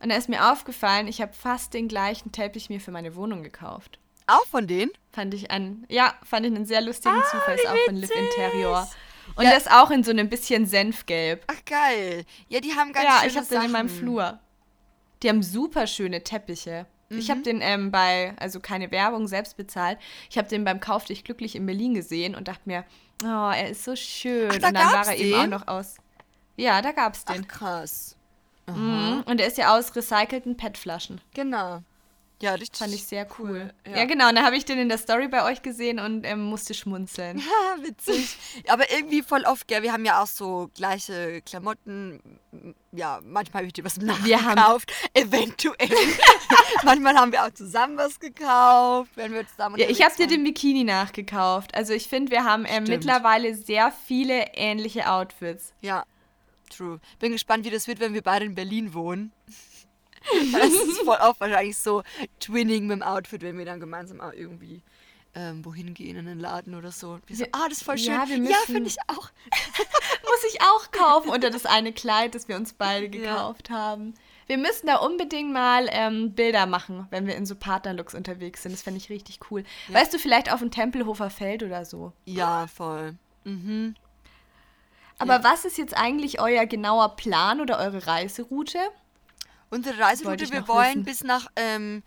Und 0.00 0.10
da 0.10 0.16
ist 0.16 0.28
mir 0.28 0.52
aufgefallen, 0.52 1.08
ich 1.08 1.20
habe 1.20 1.32
fast 1.32 1.74
den 1.74 1.88
gleichen 1.88 2.30
Teppich 2.32 2.68
mir 2.70 2.80
für 2.80 2.90
meine 2.92 3.16
Wohnung 3.16 3.42
gekauft. 3.42 3.98
Auch 4.26 4.46
von 4.46 4.66
denen? 4.66 4.90
Fand 5.10 5.34
ich 5.34 5.50
einen, 5.50 5.86
ja, 5.88 6.14
fand 6.22 6.46
ich 6.46 6.54
einen 6.54 6.66
sehr 6.66 6.80
lustigen 6.82 7.20
Zufall, 7.30 7.54
ist 7.56 7.64
wie 7.64 7.68
auch 7.68 7.76
von 7.86 7.96
Live. 7.96 8.10
Interior. 8.10 8.88
Und 9.36 9.44
Ja. 9.44 9.50
das 9.52 9.66
auch 9.66 9.90
in 9.90 10.04
so 10.04 10.10
einem 10.10 10.28
bisschen 10.28 10.66
Senfgelb. 10.66 11.44
Ach 11.48 11.64
geil. 11.66 12.24
Ja, 12.48 12.60
die 12.60 12.74
haben 12.74 12.92
ganz 12.92 13.04
ja, 13.06 13.16
schöne 13.20 13.26
ich 13.30 13.36
habe 13.36 13.46
den 13.46 13.62
in 13.62 13.70
meinem. 13.72 13.88
Flur. 13.88 14.38
Die 15.22 15.28
haben 15.28 15.42
super 15.42 15.86
schöne 15.86 16.22
Teppiche. 16.22 16.86
Ich 17.10 17.26
Mhm. 17.28 17.30
habe 17.30 17.40
den 17.42 17.60
ähm, 17.62 17.90
bei, 17.90 18.34
also 18.38 18.60
keine 18.60 18.90
Werbung, 18.90 19.26
selbst 19.28 19.56
bezahlt. 19.56 19.98
Ich 20.30 20.36
habe 20.38 20.46
den 20.48 20.64
beim 20.64 20.78
Kauf 20.80 21.06
dich 21.06 21.24
glücklich 21.24 21.56
in 21.56 21.64
Berlin 21.66 21.94
gesehen 21.94 22.34
und 22.34 22.48
dachte 22.48 22.62
mir, 22.66 22.84
oh, 23.24 23.26
er 23.50 23.70
ist 23.70 23.82
so 23.84 23.96
schön. 23.96 24.50
Ach, 24.52 24.58
da 24.58 24.68
und 24.68 24.74
dann 24.74 24.92
war 24.92 25.06
er 25.08 25.16
eben 25.16 25.34
auch 25.34 25.40
den? 25.40 25.50
noch 25.50 25.68
aus. 25.68 25.96
Ja, 26.56 26.82
da 26.82 26.92
gab's 26.92 27.24
den. 27.24 27.44
Ach 27.44 27.48
krass. 27.48 28.14
Mhm. 28.76 29.22
Und 29.26 29.40
er 29.40 29.46
ist 29.46 29.58
ja 29.58 29.76
aus 29.76 29.94
recycelten 29.94 30.56
PET-Flaschen. 30.56 31.20
Genau. 31.34 31.82
Ja, 32.40 32.52
richtig. 32.52 32.78
Fand 32.78 32.94
ich 32.94 33.04
sehr 33.04 33.26
cool. 33.38 33.72
Ja. 33.84 33.98
Ja, 33.98 34.04
genau. 34.04 34.28
Und 34.28 34.36
da 34.36 34.44
habe 34.44 34.56
ich 34.56 34.64
den 34.64 34.78
in 34.78 34.88
der 34.88 34.98
Story 34.98 35.26
bei 35.26 35.44
euch 35.44 35.62
gesehen 35.62 35.98
und 35.98 36.24
ähm, 36.24 36.44
musste 36.44 36.72
schmunzeln. 36.72 37.42
Ha, 37.48 37.82
witzig. 37.82 38.36
Aber 38.68 38.90
irgendwie 38.92 39.22
voll 39.22 39.42
oft, 39.44 39.66
gell, 39.66 39.82
wir 39.82 39.92
haben 39.92 40.04
ja 40.04 40.22
auch 40.22 40.26
so 40.26 40.70
gleiche 40.74 41.42
Klamotten. 41.42 42.20
Ja, 42.92 43.20
manchmal 43.24 43.62
habe 43.62 43.66
ich 43.66 43.72
dir 43.72 43.84
was 43.84 43.96
nachgekauft. 43.96 44.92
Eventuell. 45.14 45.88
manchmal 46.84 47.16
haben 47.16 47.32
wir 47.32 47.44
auch 47.44 47.52
zusammen 47.52 47.96
was 47.96 48.20
gekauft, 48.20 49.10
wenn 49.16 49.32
wir 49.32 49.46
zusammen 49.48 49.78
Ja, 49.78 49.88
ich 49.88 50.04
habe 50.04 50.14
dir 50.14 50.28
den 50.28 50.44
Bikini 50.44 50.84
nachgekauft. 50.84 51.74
Also 51.74 51.92
ich 51.92 52.06
finde, 52.06 52.30
wir 52.30 52.44
haben 52.44 52.66
Stimmt. 52.66 52.88
mittlerweile 52.88 53.54
sehr 53.54 53.92
viele 54.06 54.54
ähnliche 54.54 55.10
Outfits. 55.10 55.72
Ja, 55.80 56.04
true. 56.68 57.00
Bin 57.18 57.32
gespannt, 57.32 57.64
wie 57.64 57.70
das 57.70 57.88
wird, 57.88 58.00
wenn 58.00 58.14
wir 58.14 58.22
beide 58.22 58.44
in 58.44 58.54
Berlin 58.54 58.94
wohnen. 58.94 59.32
Das 60.52 60.72
ist 60.72 60.98
voll 61.02 61.16
oft 61.20 61.40
wahrscheinlich 61.40 61.78
so 61.78 62.02
Twinning 62.40 62.88
mit 62.88 62.96
dem 62.96 63.02
Outfit, 63.02 63.40
wenn 63.40 63.56
wir 63.56 63.64
dann 63.64 63.78
gemeinsam 63.78 64.20
auch 64.20 64.32
irgendwie 64.32 64.82
ähm, 65.34 65.64
wohin 65.64 65.94
gehen 65.94 66.16
in 66.16 66.26
einen 66.26 66.40
Laden 66.40 66.74
oder 66.74 66.90
so. 66.90 67.12
Und 67.12 67.28
wir 67.28 67.36
so, 67.36 67.44
ah, 67.52 67.68
das 67.68 67.78
ist 67.78 67.84
voll 67.84 67.98
schön. 67.98 68.12
ja, 68.12 68.24
ja 68.24 68.56
finde 68.66 68.88
ich 68.88 68.96
auch. 69.06 69.30
Muss 70.24 70.52
ich 70.52 70.60
auch 70.62 70.90
kaufen 70.90 71.30
unter 71.30 71.50
das 71.50 71.66
eine 71.66 71.92
Kleid, 71.92 72.34
das 72.34 72.48
wir 72.48 72.56
uns 72.56 72.72
beide 72.72 73.08
gekauft 73.08 73.70
haben. 73.70 74.14
Wir 74.46 74.58
müssen 74.58 74.86
da 74.86 74.96
unbedingt 74.96 75.52
mal 75.52 75.88
ähm, 75.90 76.32
Bilder 76.32 76.66
machen, 76.66 77.06
wenn 77.10 77.26
wir 77.26 77.36
in 77.36 77.46
so 77.46 77.54
Partnerlooks 77.54 78.14
unterwegs 78.14 78.62
sind. 78.62 78.72
Das 78.72 78.82
fände 78.82 78.98
ich 78.98 79.10
richtig 79.10 79.40
cool. 79.50 79.62
Weißt 79.88 80.12
du, 80.12 80.18
vielleicht 80.18 80.50
auf 80.50 80.60
dem 80.60 80.70
Tempelhofer 80.70 81.30
Feld 81.30 81.62
oder 81.62 81.84
so. 81.84 82.12
Ja, 82.24 82.66
voll. 82.66 83.14
Mhm. 83.44 83.94
Aber 85.18 85.42
was 85.44 85.64
ist 85.64 85.78
jetzt 85.78 85.96
eigentlich 85.96 86.40
euer 86.40 86.66
genauer 86.66 87.16
Plan 87.16 87.60
oder 87.60 87.78
eure 87.78 88.06
Reiseroute? 88.06 88.78
Unsere 89.70 89.98
Reiseroute, 89.98 90.50
wir 90.50 90.66
wollen 90.68 91.04
wissen. 91.04 91.04
bis 91.04 91.24
nach, 91.24 91.48
ähm, 91.56 92.02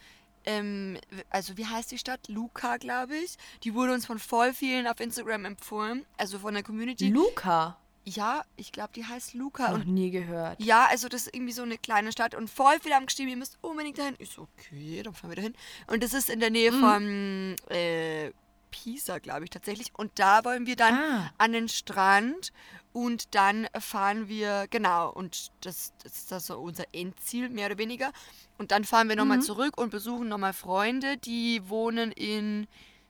ähm, 0.45 0.97
also 1.29 1.57
wie 1.57 1.65
heißt 1.67 1.91
die 1.91 1.97
Stadt? 1.99 2.27
Luca, 2.27 2.77
glaube 2.77 3.15
ich. 3.15 3.37
Die 3.63 3.73
wurde 3.75 3.93
uns 3.93 4.05
von 4.07 4.17
voll 4.17 4.53
vielen 4.53 4.87
auf 4.87 4.99
Instagram 4.99 5.45
empfohlen, 5.45 6.05
also 6.17 6.39
von 6.39 6.53
der 6.53 6.63
Community. 6.63 7.09
Luca. 7.09 7.77
Ja, 8.03 8.41
ich 8.55 8.71
glaube, 8.71 8.89
die 8.95 9.05
heißt 9.05 9.35
Luca. 9.35 9.77
Noch 9.77 9.83
nie 9.83 10.09
gehört. 10.09 10.59
ja, 10.59 10.87
also 10.89 11.07
das 11.07 11.27
ist 11.27 11.35
irgendwie 11.35 11.51
so 11.53 11.61
eine 11.61 11.77
kleine 11.77 12.11
Stadt 12.11 12.33
und 12.33 12.49
voll 12.49 12.73
viele 12.81 12.95
haben 12.95 13.05
geschrieben, 13.05 13.29
ihr 13.29 13.37
müsst 13.37 13.59
unbedingt 13.61 13.99
dahin. 13.99 14.15
Ich 14.17 14.31
so, 14.31 14.47
okay, 14.57 15.03
dann 15.03 15.13
fahren 15.13 15.29
wir 15.29 15.35
dahin. 15.35 15.53
Und 15.85 16.01
das 16.01 16.13
ist 16.15 16.27
in 16.31 16.39
der 16.39 16.49
Nähe 16.49 16.71
von 16.71 17.55
äh, 17.69 18.31
Pisa, 18.71 19.19
glaube 19.19 19.43
ich, 19.43 19.51
tatsächlich. 19.51 19.91
Und 19.95 20.11
da 20.17 20.43
wollen 20.45 20.65
wir 20.65 20.75
dann 20.75 20.95
Ah. 20.95 21.31
an 21.37 21.51
den 21.51 21.69
Strand 21.69 22.51
und 22.93 23.33
dann 23.36 23.67
fahren 23.79 24.27
wir, 24.27 24.67
genau, 24.69 25.12
und 25.12 25.51
das, 25.62 25.93
das 26.03 26.13
ist 26.13 26.31
das 26.31 26.48
so 26.48 26.60
unser 26.60 26.86
Endziel, 26.91 27.50
mehr 27.50 27.67
oder 27.67 27.77
weniger. 27.77 28.12
Und 28.57 28.71
dann 28.71 28.83
fahren 28.83 29.10
wir 29.10 29.15
nochmal 29.15 29.41
zurück 29.41 29.77
und 29.77 29.89
besuchen 29.89 30.27
nochmal 30.27 30.53
Freunde, 30.53 31.17
die 31.17 31.62
wohnen 31.67 32.12
in 32.12 32.67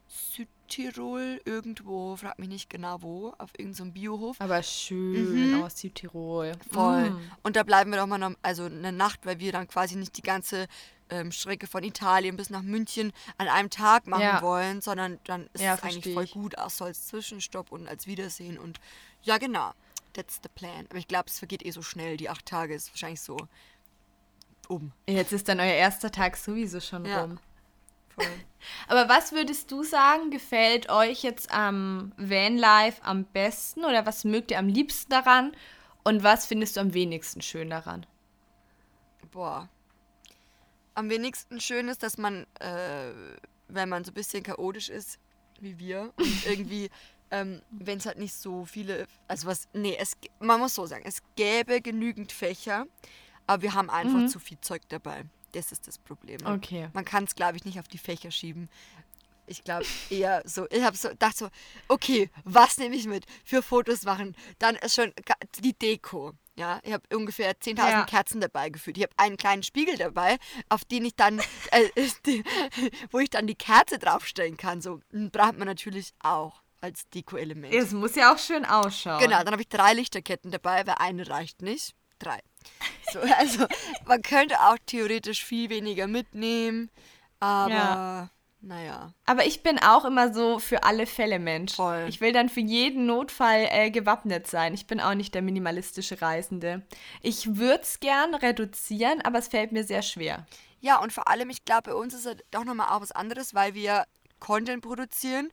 Südtirol 0.08 1.40
irgendwo, 1.44 2.16
frag 2.16 2.38
mich 2.38 2.48
nicht 2.48 2.70
genau 2.70 3.02
wo, 3.02 3.34
auf 3.38 3.50
irgendeinem 3.58 3.88
so 3.88 3.92
Biohof. 3.92 4.40
Aber 4.40 4.62
schön 4.62 5.62
aus 5.62 5.78
Südtirol. 5.78 6.52
Voll. 6.70 7.10
Mm. 7.10 7.30
Und 7.42 7.56
da 7.56 7.62
bleiben 7.62 7.90
wir 7.90 7.98
doch 7.98 8.06
mal 8.06 8.18
noch, 8.18 8.32
also 8.42 8.64
eine 8.64 8.92
Nacht, 8.92 9.20
weil 9.24 9.40
wir 9.40 9.52
dann 9.52 9.68
quasi 9.68 9.96
nicht 9.96 10.16
die 10.16 10.22
ganze 10.22 10.68
ähm, 11.12 11.30
Strecke 11.30 11.66
von 11.66 11.84
Italien 11.84 12.36
bis 12.36 12.50
nach 12.50 12.62
München 12.62 13.12
an 13.38 13.46
einem 13.48 13.70
Tag 13.70 14.06
machen 14.06 14.22
Ja. 14.22 14.42
wollen, 14.42 14.80
sondern 14.80 15.18
dann 15.24 15.48
ist 15.52 15.62
Ja, 15.62 15.74
es 15.74 15.82
eigentlich 15.82 16.14
voll 16.14 16.26
gut, 16.26 16.58
auch 16.58 16.70
so 16.70 16.84
als 16.84 17.06
Zwischenstopp 17.06 17.70
und 17.70 17.86
als 17.86 18.06
Wiedersehen. 18.06 18.58
Und 18.58 18.80
ja, 19.22 19.38
genau. 19.38 19.72
That's 20.14 20.40
the 20.42 20.48
plan. 20.54 20.86
Aber 20.90 20.98
ich 20.98 21.08
glaube, 21.08 21.26
es 21.28 21.38
vergeht 21.38 21.64
eh 21.64 21.70
so 21.70 21.80
schnell. 21.82 22.16
Die 22.16 22.28
acht 22.28 22.44
Tage 22.44 22.74
ist 22.74 22.90
wahrscheinlich 22.90 23.20
so 23.22 23.36
um. 24.68 24.92
Jetzt 25.08 25.32
ist 25.32 25.48
dann 25.48 25.58
euer 25.60 25.72
erster 25.74 26.10
Tag 26.10 26.36
sowieso 26.36 26.80
schon 26.80 27.04
Ja. 27.06 27.22
rum. 27.22 27.38
Voll. 28.14 28.26
Aber 28.88 29.08
was 29.08 29.32
würdest 29.32 29.70
du 29.70 29.82
sagen, 29.84 30.30
gefällt 30.30 30.90
euch 30.90 31.22
jetzt 31.22 31.50
am 31.50 32.12
Vanlife 32.16 33.02
am 33.04 33.24
besten 33.24 33.84
oder 33.84 34.04
was 34.06 34.24
mögt 34.24 34.50
ihr 34.50 34.58
am 34.58 34.68
liebsten 34.68 35.10
daran 35.10 35.52
und 36.04 36.22
was 36.22 36.44
findest 36.46 36.76
du 36.76 36.80
am 36.80 36.92
wenigsten 36.94 37.40
schön 37.42 37.70
daran? 37.70 38.04
Boah. 39.30 39.68
Am 40.94 41.10
wenigsten 41.10 41.60
schön 41.60 41.88
ist, 41.88 42.02
dass 42.02 42.18
man, 42.18 42.46
äh, 42.60 43.12
wenn 43.68 43.88
man 43.88 44.04
so 44.04 44.10
ein 44.10 44.14
bisschen 44.14 44.42
chaotisch 44.42 44.88
ist, 44.88 45.18
wie 45.60 45.78
wir, 45.78 46.12
und 46.16 46.46
irgendwie, 46.46 46.90
ähm, 47.30 47.62
wenn 47.70 47.98
es 47.98 48.06
halt 48.06 48.18
nicht 48.18 48.34
so 48.34 48.64
viele, 48.64 49.06
also 49.28 49.46
was, 49.46 49.68
nee, 49.72 49.96
es, 49.98 50.16
man 50.38 50.60
muss 50.60 50.74
so 50.74 50.86
sagen, 50.86 51.04
es 51.06 51.22
gäbe 51.36 51.80
genügend 51.80 52.32
Fächer, 52.32 52.86
aber 53.46 53.62
wir 53.62 53.74
haben 53.74 53.90
einfach 53.90 54.28
zu 54.28 54.38
viel 54.38 54.58
Zeug 54.60 54.82
dabei. 54.88 55.24
Das 55.52 55.72
ist 55.72 55.86
das 55.86 55.98
Problem. 55.98 56.38
Okay. 56.46 56.88
Man 56.94 57.04
kann 57.04 57.24
es, 57.24 57.34
glaube 57.34 57.56
ich, 57.56 57.64
nicht 57.64 57.78
auf 57.78 57.88
die 57.88 57.98
Fächer 57.98 58.30
schieben. 58.30 58.70
Ich 59.46 59.64
glaube 59.64 59.84
eher 60.08 60.42
so, 60.46 60.66
ich 60.70 60.82
habe 60.82 60.96
so 60.96 61.10
gedacht 61.10 61.36
so, 61.36 61.48
okay, 61.88 62.30
was 62.44 62.78
nehme 62.78 62.94
ich 62.94 63.06
mit 63.06 63.26
für 63.44 63.62
Fotos 63.62 64.04
machen? 64.04 64.36
Dann 64.58 64.76
ist 64.76 64.94
schon 64.94 65.12
die 65.60 65.74
Deko. 65.74 66.32
Ja, 66.62 66.78
ich 66.84 66.92
habe 66.92 67.02
ungefähr 67.16 67.58
10.000 67.58 67.90
Ja. 67.90 68.04
Kerzen 68.04 68.40
dabei 68.40 68.68
gefühlt. 68.68 68.96
Ich 68.96 69.02
habe 69.02 69.14
einen 69.16 69.36
kleinen 69.36 69.64
Spiegel 69.64 69.96
dabei, 69.96 70.38
auf 70.68 70.84
den 70.84 71.04
ich 71.04 71.16
dann, 71.16 71.40
äh, 71.72 71.88
die, 72.24 72.44
wo 73.10 73.18
ich 73.18 73.30
dann 73.30 73.48
die 73.48 73.56
Kerze 73.56 73.98
draufstellen 73.98 74.56
kann. 74.56 74.80
So 74.80 75.00
einen 75.12 75.32
braucht 75.32 75.58
man 75.58 75.66
natürlich 75.66 76.12
auch 76.20 76.62
als 76.80 77.08
Deko-Element. 77.10 77.74
Es 77.74 77.90
muss 77.90 78.14
ja 78.14 78.32
auch 78.32 78.38
schön 78.38 78.64
ausschauen. 78.64 79.18
Genau, 79.18 79.38
dann 79.42 79.50
habe 79.50 79.62
ich 79.62 79.68
drei 79.68 79.92
Lichterketten 79.92 80.52
dabei, 80.52 80.86
weil 80.86 80.94
eine 80.98 81.28
reicht 81.28 81.62
nicht. 81.62 81.96
Drei. 82.20 82.38
So, 83.12 83.18
also 83.18 83.66
man 84.04 84.22
könnte 84.22 84.60
auch 84.60 84.76
theoretisch 84.86 85.44
viel 85.44 85.68
weniger 85.68 86.06
mitnehmen, 86.06 86.90
aber 87.40 87.70
Ja. 87.74 88.30
Naja. 88.62 89.12
Aber 89.26 89.44
ich 89.46 89.62
bin 89.62 89.78
auch 89.78 90.04
immer 90.04 90.32
so 90.32 90.58
für 90.58 90.84
alle 90.84 91.06
Fälle 91.06 91.38
Mensch. 91.38 91.74
Voll. 91.74 92.06
Ich 92.08 92.20
will 92.20 92.32
dann 92.32 92.48
für 92.48 92.60
jeden 92.60 93.06
Notfall 93.06 93.66
äh, 93.70 93.90
gewappnet 93.90 94.46
sein. 94.46 94.72
Ich 94.74 94.86
bin 94.86 95.00
auch 95.00 95.14
nicht 95.14 95.34
der 95.34 95.42
minimalistische 95.42 96.22
Reisende. 96.22 96.82
Ich 97.20 97.56
würde 97.56 97.82
es 97.82 98.00
gern 98.00 98.34
reduzieren, 98.34 99.20
aber 99.22 99.38
es 99.38 99.48
fällt 99.48 99.72
mir 99.72 99.84
sehr 99.84 100.02
schwer. 100.02 100.46
Ja, 100.80 100.98
und 101.00 101.12
vor 101.12 101.28
allem, 101.28 101.50
ich 101.50 101.64
glaube, 101.64 101.90
bei 101.90 101.94
uns 101.94 102.14
ist 102.14 102.26
es 102.26 102.36
doch 102.50 102.64
nochmal 102.64 102.88
auch 102.90 103.00
was 103.02 103.12
anderes, 103.12 103.54
weil 103.54 103.74
wir 103.74 104.04
Content 104.40 104.82
produzieren 104.82 105.50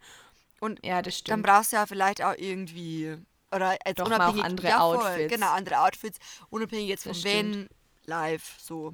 und 0.59 0.83
Ja, 0.83 1.01
das 1.01 1.15
dann 1.23 1.39
stimmt. 1.39 1.43
brauchst 1.45 1.71
du 1.71 1.75
ja 1.77 1.85
vielleicht 1.85 2.23
auch 2.23 2.33
irgendwie 2.37 3.17
oder 3.51 3.75
jetzt 3.85 3.99
Doch 3.99 4.07
mal 4.09 4.15
unabhängig 4.15 4.43
andere 4.45 4.67
ja, 4.67 4.79
voll, 4.79 4.97
Outfits. 4.97 5.33
Genau, 5.33 5.51
andere 5.51 5.79
Outfits, 5.81 6.17
unabhängig 6.49 6.87
jetzt 6.89 7.05
Van 7.05 7.13
stimmt. 7.15 7.69
Live 8.05 8.55
so. 8.59 8.93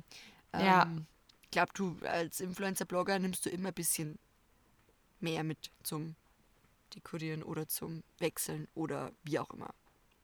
Ja. 0.53 0.83
Ähm, 0.83 1.05
Ich 1.09 1.14
glaube, 1.55 1.71
du 1.73 1.97
als 2.05 2.39
Influencer-Blogger 2.41 3.17
nimmst 3.19 3.45
du 3.45 3.49
immer 3.49 3.69
ein 3.69 3.73
bisschen 3.73 4.19
mehr 5.19 5.43
mit 5.43 5.71
zum 5.83 6.15
Dekorieren 6.93 7.43
oder 7.43 7.67
zum 7.67 8.03
Wechseln 8.19 8.67
oder 8.75 9.11
wie 9.23 9.39
auch 9.39 9.49
immer. 9.51 9.73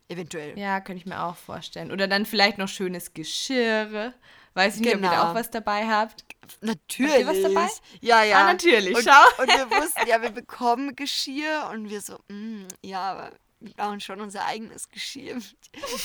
Eventuell. 0.10 0.58
Ja, 0.60 0.82
könnte 0.82 1.00
ich 1.00 1.06
mir 1.06 1.24
auch 1.24 1.38
vorstellen. 1.38 1.89
Oder 1.91 2.08
dann 2.08 2.26
vielleicht 2.26 2.58
noch 2.58 2.67
schönes 2.67 3.13
Geschirr. 3.13 4.13
Weiß 4.54 4.76
ich 4.76 4.82
nicht, 4.82 4.94
ob 4.94 5.00
ihr 5.02 5.08
da 5.08 5.10
Genau. 5.12 5.30
auch 5.32 5.36
was 5.36 5.50
dabei 5.50 5.88
habt. 5.88 6.26
Natürlich. 6.60 7.26
was 7.26 7.41
dabei? 7.41 7.70
Ja, 8.02 8.24
ja. 8.24 8.41
Ah, 8.41 8.52
natürlich, 8.54 8.94
Und, 8.96 9.04
schau. 9.06 9.41
und 9.41 9.48
wir 9.48 9.70
wussten, 9.82 10.06
ja, 10.08 10.22
wir 10.22 10.32
bekommen 10.32 10.96
Geschirr 10.98 11.70
und 11.72 11.89
wir 11.89 12.02
so, 12.02 12.20
mm, 12.28 12.67
ja, 12.84 13.00
aber 13.12 13.32
wir 13.62 13.74
brauchen 13.74 14.02
schon 14.02 14.20
unser 14.20 14.46
eigenes 14.46 14.89
Geschirr 14.89 15.36
mit 15.36 15.56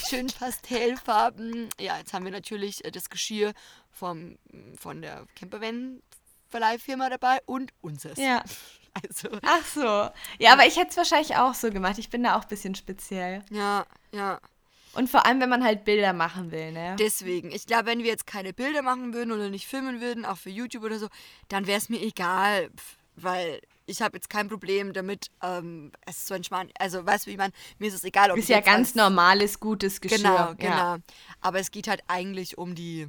schönen 0.08 0.28
Pastellfarben. 0.28 1.68
Ja, 1.80 1.98
jetzt 1.98 2.12
haben 2.12 2.24
wir 2.24 2.32
natürlich 2.32 2.84
äh, 2.84 2.92
das 2.92 3.10
Geschirr 3.10 3.52
vom, 3.96 4.36
von 4.78 5.02
der 5.02 5.26
Campervan 5.34 6.02
Verleihfirma 6.48 7.10
dabei 7.10 7.38
und 7.46 7.72
unseres. 7.80 8.18
Ja. 8.18 8.42
Also, 9.10 9.28
Ach 9.42 9.62
so. 9.66 10.08
Ja, 10.38 10.54
aber 10.54 10.64
ich 10.64 10.78
hätte 10.78 10.88
es 10.88 10.96
wahrscheinlich 10.96 11.36
auch 11.36 11.52
so 11.52 11.70
gemacht. 11.70 11.98
Ich 11.98 12.08
bin 12.08 12.22
da 12.22 12.34
auch 12.34 12.44
ein 12.44 12.48
bisschen 12.48 12.74
speziell. 12.74 13.44
ja, 13.50 13.84
ja. 14.10 14.40
Und 14.94 15.10
vor 15.10 15.26
allem, 15.26 15.38
wenn 15.42 15.50
man 15.50 15.62
halt 15.62 15.84
Bilder 15.84 16.14
machen 16.14 16.50
will, 16.50 16.72
ne? 16.72 16.96
Deswegen, 16.98 17.52
ich 17.52 17.66
glaube, 17.66 17.84
wenn 17.84 17.98
wir 17.98 18.06
jetzt 18.06 18.26
keine 18.26 18.54
Bilder 18.54 18.80
machen 18.80 19.12
würden 19.12 19.32
oder 19.32 19.50
nicht 19.50 19.66
filmen 19.66 20.00
würden, 20.00 20.24
auch 20.24 20.38
für 20.38 20.48
YouTube 20.48 20.82
oder 20.82 20.98
so, 20.98 21.08
dann 21.48 21.66
wäre 21.66 21.76
es 21.76 21.90
mir 21.90 22.00
egal, 22.00 22.70
weil 23.16 23.60
ich 23.84 24.00
habe 24.00 24.16
jetzt 24.16 24.30
kein 24.30 24.48
Problem 24.48 24.94
damit, 24.94 25.26
ähm, 25.42 25.92
es 26.06 26.24
zu 26.24 26.32
entspannen. 26.32 26.72
Also, 26.78 27.04
weißt 27.04 27.26
du, 27.26 27.28
wie 27.28 27.32
ich 27.32 27.38
meine, 27.38 27.52
mir 27.78 27.88
ist 27.88 27.94
es 27.94 28.04
egal, 28.04 28.30
ob 28.30 28.38
Ist 28.38 28.48
ja 28.48 28.60
ganz 28.60 28.94
normales, 28.94 29.60
gutes 29.60 30.00
Geschirr. 30.00 30.18
Genau, 30.18 30.54
genau. 30.56 30.74
Ja. 30.94 30.98
Aber 31.42 31.58
es 31.58 31.70
geht 31.70 31.86
halt 31.86 32.02
eigentlich 32.08 32.56
um 32.56 32.74
die 32.74 33.08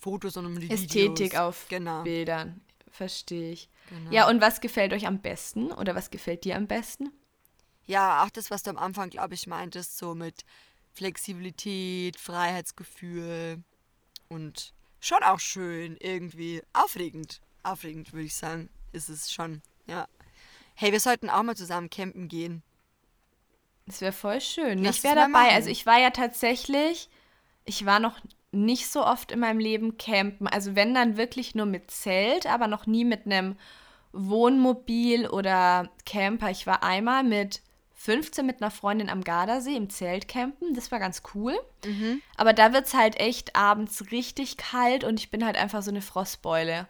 Fotos 0.00 0.36
und 0.36 0.46
um 0.46 0.58
die 0.58 0.70
Ästhetik 0.70 1.32
Videos. 1.32 1.34
auf 1.34 1.66
Genau. 1.68 2.02
Bildern. 2.02 2.60
Verstehe 2.90 3.52
ich. 3.52 3.68
Genau. 3.88 4.10
Ja, 4.10 4.28
und 4.28 4.40
was 4.40 4.60
gefällt 4.60 4.92
euch 4.92 5.06
am 5.06 5.20
besten? 5.20 5.70
Oder 5.72 5.94
was 5.94 6.10
gefällt 6.10 6.44
dir 6.44 6.56
am 6.56 6.66
besten? 6.66 7.10
Ja, 7.86 8.24
auch 8.24 8.30
das, 8.30 8.50
was 8.50 8.62
du 8.62 8.70
am 8.70 8.78
Anfang, 8.78 9.10
glaube 9.10 9.34
ich, 9.34 9.46
meintest, 9.46 9.98
so 9.98 10.14
mit 10.14 10.44
Flexibilität, 10.92 12.18
Freiheitsgefühl 12.18 13.62
und 14.28 14.72
schon 15.00 15.22
auch 15.22 15.40
schön 15.40 15.96
irgendwie. 16.00 16.62
Aufregend. 16.72 17.40
Aufregend, 17.62 18.12
würde 18.12 18.26
ich 18.26 18.34
sagen, 18.36 18.70
ist 18.92 19.08
es 19.08 19.32
schon. 19.32 19.60
Ja. 19.86 20.08
Hey, 20.74 20.92
wir 20.92 21.00
sollten 21.00 21.28
auch 21.28 21.42
mal 21.42 21.56
zusammen 21.56 21.90
campen 21.90 22.28
gehen. 22.28 22.62
Das 23.86 24.00
wäre 24.00 24.12
voll 24.12 24.40
schön. 24.40 24.82
Lass 24.84 24.98
ich 24.98 25.04
wäre 25.04 25.16
dabei. 25.16 25.50
Also 25.52 25.68
ich 25.68 25.84
war 25.84 25.98
ja 25.98 26.10
tatsächlich, 26.10 27.08
ich 27.64 27.84
war 27.86 27.98
noch 27.98 28.18
nicht 28.52 28.88
so 28.88 29.04
oft 29.04 29.32
in 29.32 29.40
meinem 29.40 29.58
Leben 29.58 29.96
campen. 29.96 30.48
Also 30.48 30.74
wenn 30.74 30.94
dann 30.94 31.16
wirklich 31.16 31.54
nur 31.54 31.66
mit 31.66 31.90
Zelt, 31.90 32.46
aber 32.46 32.66
noch 32.66 32.86
nie 32.86 33.04
mit 33.04 33.26
einem 33.26 33.56
Wohnmobil 34.12 35.28
oder 35.28 35.88
Camper. 36.04 36.50
Ich 36.50 36.66
war 36.66 36.82
einmal 36.82 37.22
mit 37.22 37.62
15 38.02 38.46
mit 38.46 38.62
einer 38.62 38.70
Freundin 38.70 39.10
am 39.10 39.22
Gardasee 39.22 39.76
im 39.76 39.90
Zelt 39.90 40.26
campen. 40.26 40.72
Das 40.72 40.90
war 40.90 40.98
ganz 40.98 41.20
cool. 41.34 41.54
Aber 42.38 42.54
da 42.54 42.72
wird 42.72 42.86
es 42.86 42.94
halt 42.94 43.20
echt 43.20 43.54
abends 43.56 44.10
richtig 44.10 44.56
kalt 44.56 45.04
und 45.04 45.20
ich 45.20 45.30
bin 45.30 45.44
halt 45.44 45.58
einfach 45.58 45.82
so 45.82 45.90
eine 45.90 46.00
Frostbeule. 46.00 46.88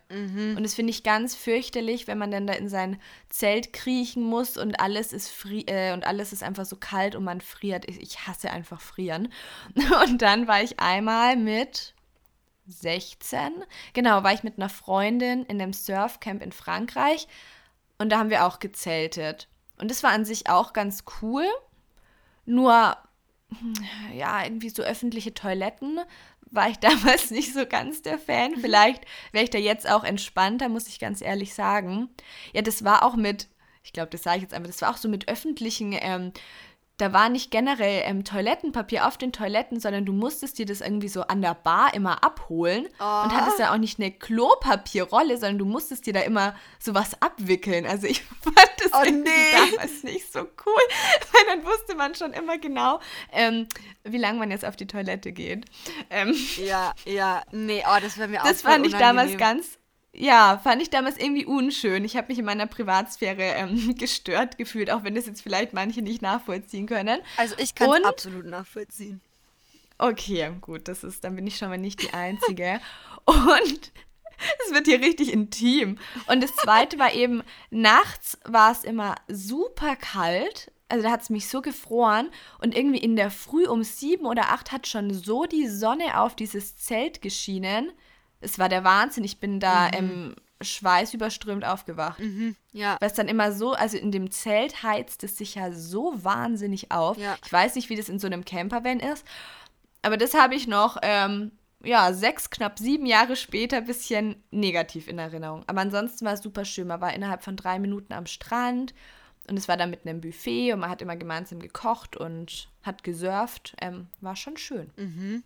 Und 0.56 0.62
das 0.62 0.74
finde 0.74 0.90
ich 0.90 1.02
ganz 1.02 1.34
fürchterlich, 1.34 2.06
wenn 2.06 2.16
man 2.16 2.30
dann 2.30 2.46
da 2.46 2.52
in 2.52 2.68
sein 2.68 3.00
Zelt 3.28 3.72
kriechen 3.72 4.22
muss 4.22 4.56
und 4.56 4.78
alles 4.78 5.12
ist 5.12 5.30
fri 5.30 5.64
äh, 5.66 5.94
und 5.94 6.06
alles 6.06 6.32
ist 6.32 6.44
einfach 6.44 6.64
so 6.64 6.76
kalt 6.76 7.16
und 7.16 7.24
man 7.24 7.40
friert. 7.40 7.88
Ich, 7.88 8.00
ich 8.00 8.28
hasse 8.28 8.52
einfach 8.52 8.80
frieren. 8.80 9.32
Und 10.04 10.22
dann 10.22 10.46
war 10.46 10.62
ich 10.62 10.78
einmal 10.78 11.36
mit 11.36 11.94
16, 12.68 13.52
genau, 13.94 14.22
war 14.22 14.32
ich 14.32 14.44
mit 14.44 14.58
einer 14.58 14.68
Freundin 14.68 15.44
in 15.46 15.60
einem 15.60 15.72
Surfcamp 15.72 16.40
in 16.40 16.52
Frankreich 16.52 17.26
und 17.98 18.10
da 18.10 18.18
haben 18.18 18.30
wir 18.30 18.46
auch 18.46 18.60
gezeltet. 18.60 19.48
Und 19.80 19.90
das 19.90 20.02
war 20.02 20.10
an 20.10 20.24
sich 20.24 20.48
auch 20.48 20.72
ganz 20.72 21.04
cool. 21.22 21.44
Nur, 22.44 22.96
ja, 24.14 24.44
irgendwie 24.44 24.70
so 24.70 24.82
öffentliche 24.82 25.34
Toiletten 25.34 26.00
war 26.50 26.68
ich 26.68 26.78
damals 26.80 27.30
nicht 27.30 27.52
so 27.54 27.66
ganz 27.66 28.02
der 28.02 28.18
Fan. 28.18 28.56
Vielleicht 28.56 29.04
wäre 29.32 29.44
ich 29.44 29.50
da 29.50 29.58
jetzt 29.58 29.88
auch 29.88 30.04
entspannter, 30.04 30.68
muss 30.68 30.88
ich 30.88 30.98
ganz 30.98 31.20
ehrlich 31.20 31.54
sagen. 31.54 32.08
Ja, 32.52 32.62
das 32.62 32.84
war 32.84 33.04
auch 33.04 33.16
mit, 33.16 33.48
ich 33.82 33.92
glaube, 33.92 34.10
das 34.10 34.22
sage 34.22 34.38
ich 34.38 34.42
jetzt 34.42 34.54
einfach, 34.54 34.68
das 34.70 34.82
war 34.82 34.90
auch 34.90 34.98
so 34.98 35.08
mit 35.08 35.28
öffentlichen, 35.28 35.96
ähm, 35.98 36.32
da 37.00 37.12
war 37.12 37.28
nicht 37.28 37.50
generell 37.50 38.02
ähm, 38.04 38.24
Toilettenpapier 38.24 39.06
auf 39.06 39.16
den 39.16 39.32
Toiletten, 39.32 39.80
sondern 39.80 40.04
du 40.04 40.12
musstest 40.12 40.58
dir 40.58 40.66
das 40.66 40.80
irgendwie 40.80 41.08
so 41.08 41.22
an 41.22 41.40
der 41.40 41.54
Bar 41.54 41.94
immer 41.94 42.22
abholen 42.22 42.86
und 42.86 43.36
hattest 43.36 43.58
dann 43.58 43.68
auch 43.68 43.78
nicht 43.78 43.98
eine 43.98 44.10
Klopapierrolle, 44.10 45.38
sondern 45.38 45.58
du 45.58 45.64
musstest 45.64 46.06
dir 46.06 46.12
da 46.12 46.20
immer 46.20 46.54
sowas 46.78 47.20
abwickeln. 47.20 47.86
Also 47.86 48.06
ich 48.06 48.22
fand 48.42 48.70
das 48.78 48.90
Oh, 48.92 49.02
irgendwie 49.04 49.30
nee. 49.30 49.70
damals 49.72 50.02
nicht 50.02 50.32
so 50.32 50.40
cool, 50.40 50.82
weil 51.32 51.46
dann 51.46 51.64
wusste 51.64 51.94
man 51.94 52.14
schon 52.14 52.32
immer 52.32 52.58
genau, 52.58 53.00
ähm, 53.32 53.66
wie 54.04 54.18
lange 54.18 54.38
man 54.38 54.50
jetzt 54.50 54.64
auf 54.64 54.76
die 54.76 54.86
Toilette 54.86 55.32
geht. 55.32 55.66
Ähm, 56.10 56.34
ja, 56.56 56.92
ja, 57.04 57.42
nee, 57.52 57.82
oh, 57.86 57.98
das 58.00 58.18
wäre 58.18 58.28
mir 58.28 58.42
auch 58.42 58.48
Das 58.48 58.62
fand 58.62 58.86
ich 58.86 58.92
damals 58.92 59.36
ganz, 59.36 59.78
ja, 60.12 60.58
fand 60.62 60.82
ich 60.82 60.90
damals 60.90 61.18
irgendwie 61.18 61.46
unschön. 61.46 62.04
Ich 62.04 62.16
habe 62.16 62.28
mich 62.28 62.38
in 62.38 62.44
meiner 62.44 62.66
Privatsphäre 62.66 63.42
ähm, 63.42 63.94
gestört 63.98 64.58
gefühlt, 64.58 64.90
auch 64.90 65.04
wenn 65.04 65.14
das 65.14 65.26
jetzt 65.26 65.42
vielleicht 65.42 65.72
manche 65.72 66.02
nicht 66.02 66.22
nachvollziehen 66.22 66.86
können. 66.86 67.20
Also 67.36 67.54
ich 67.58 67.74
kann 67.74 67.90
es 67.90 68.04
absolut 68.04 68.46
nachvollziehen. 68.46 69.20
Okay, 69.98 70.50
gut, 70.62 70.88
das 70.88 71.04
ist, 71.04 71.24
dann 71.24 71.36
bin 71.36 71.46
ich 71.46 71.58
schon 71.58 71.68
mal 71.68 71.78
nicht 71.78 72.02
die 72.02 72.14
Einzige. 72.14 72.80
Und 73.26 73.92
es 74.64 74.72
wird 74.72 74.86
hier 74.86 75.00
richtig 75.00 75.32
intim. 75.32 75.98
Und 76.26 76.42
das 76.42 76.56
zweite 76.56 76.98
war 76.98 77.12
eben, 77.12 77.42
nachts 77.70 78.38
war 78.44 78.72
es 78.72 78.84
immer 78.84 79.16
super 79.28 79.96
kalt. 79.96 80.72
Also 80.88 81.04
da 81.04 81.12
hat 81.12 81.22
es 81.22 81.30
mich 81.30 81.48
so 81.48 81.60
gefroren. 81.60 82.30
Und 82.58 82.74
irgendwie 82.74 82.98
in 82.98 83.14
der 83.14 83.30
Früh 83.30 83.66
um 83.66 83.84
sieben 83.84 84.24
oder 84.24 84.48
acht 84.48 84.72
hat 84.72 84.86
schon 84.88 85.12
so 85.12 85.44
die 85.44 85.68
Sonne 85.68 86.18
auf 86.18 86.34
dieses 86.34 86.76
Zelt 86.76 87.20
geschienen. 87.20 87.92
Es 88.40 88.58
war 88.58 88.68
der 88.68 88.84
Wahnsinn. 88.84 89.24
Ich 89.24 89.38
bin 89.38 89.60
da 89.60 89.88
mhm. 89.88 89.94
ähm, 89.94 90.34
schweißüberströmt 90.62 91.64
aufgewacht. 91.64 92.18
Mhm, 92.18 92.56
ja. 92.72 92.96
Weil 93.00 93.08
es 93.08 93.16
dann 93.16 93.28
immer 93.28 93.52
so, 93.52 93.72
also 93.72 93.96
in 93.96 94.12
dem 94.12 94.30
Zelt 94.30 94.82
heizt 94.82 95.24
es 95.24 95.36
sich 95.36 95.54
ja 95.54 95.72
so 95.72 96.12
wahnsinnig 96.22 96.90
auf. 96.90 97.16
Ja. 97.18 97.36
Ich 97.44 97.52
weiß 97.52 97.74
nicht, 97.74 97.88
wie 97.88 97.96
das 97.96 98.08
in 98.08 98.18
so 98.18 98.26
einem 98.26 98.44
Campervan 98.44 99.00
ist. 99.00 99.26
Aber 100.02 100.16
das 100.16 100.34
habe 100.34 100.54
ich 100.54 100.66
noch 100.66 100.98
ähm, 101.02 101.52
ja, 101.82 102.12
sechs, 102.12 102.50
knapp 102.50 102.78
sieben 102.78 103.06
Jahre 103.06 103.36
später 103.36 103.78
ein 103.78 103.86
bisschen 103.86 104.42
negativ 104.50 105.08
in 105.08 105.18
Erinnerung. 105.18 105.64
Aber 105.66 105.80
ansonsten 105.80 106.24
war 106.24 106.34
es 106.34 106.42
super 106.42 106.64
schön. 106.64 106.88
Man 106.88 107.00
war 107.00 107.14
innerhalb 107.14 107.42
von 107.42 107.56
drei 107.56 107.78
Minuten 107.78 108.12
am 108.12 108.26
Strand 108.26 108.94
und 109.48 109.56
es 109.56 109.68
war 109.68 109.76
da 109.76 109.86
mitten 109.86 110.08
im 110.08 110.20
Buffet 110.20 110.72
und 110.72 110.80
man 110.80 110.90
hat 110.90 111.02
immer 111.02 111.16
gemeinsam 111.16 111.60
gekocht 111.60 112.16
und 112.16 112.68
hat 112.82 113.02
gesurft. 113.02 113.74
Ähm, 113.80 114.08
war 114.20 114.36
schon 114.36 114.56
schön. 114.56 114.90
Mhm. 114.96 115.42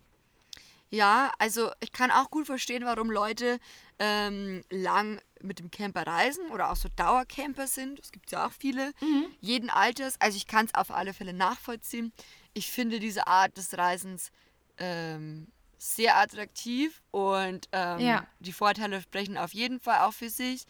Ja, 0.95 1.33
also 1.39 1.71
ich 1.81 1.91
kann 1.91 2.09
auch 2.09 2.29
gut 2.29 2.45
verstehen, 2.45 2.85
warum 2.85 3.11
Leute 3.11 3.59
ähm, 3.99 4.63
lang 4.69 5.19
mit 5.41 5.59
dem 5.59 5.69
Camper 5.69 6.07
reisen 6.07 6.49
oder 6.51 6.71
auch 6.71 6.77
so 6.77 6.87
Dauercamper 6.95 7.67
sind. 7.67 7.99
Es 7.99 8.13
gibt 8.13 8.31
ja 8.31 8.47
auch 8.47 8.53
viele, 8.53 8.93
mhm. 9.01 9.25
jeden 9.41 9.69
Alters. 9.69 10.15
Also 10.21 10.37
ich 10.37 10.47
kann 10.47 10.67
es 10.67 10.73
auf 10.73 10.91
alle 10.91 11.13
Fälle 11.13 11.33
nachvollziehen. 11.33 12.13
Ich 12.53 12.71
finde 12.71 13.01
diese 13.01 13.27
Art 13.27 13.57
des 13.57 13.77
Reisens 13.77 14.31
ähm, 14.77 15.47
sehr 15.77 16.17
attraktiv 16.17 17.01
und 17.11 17.67
ähm, 17.73 17.99
ja. 17.99 18.25
die 18.39 18.53
Vorteile 18.53 19.01
sprechen 19.01 19.37
auf 19.37 19.53
jeden 19.53 19.81
Fall 19.81 19.99
auch 19.99 20.13
für 20.13 20.29
sich. 20.29 20.63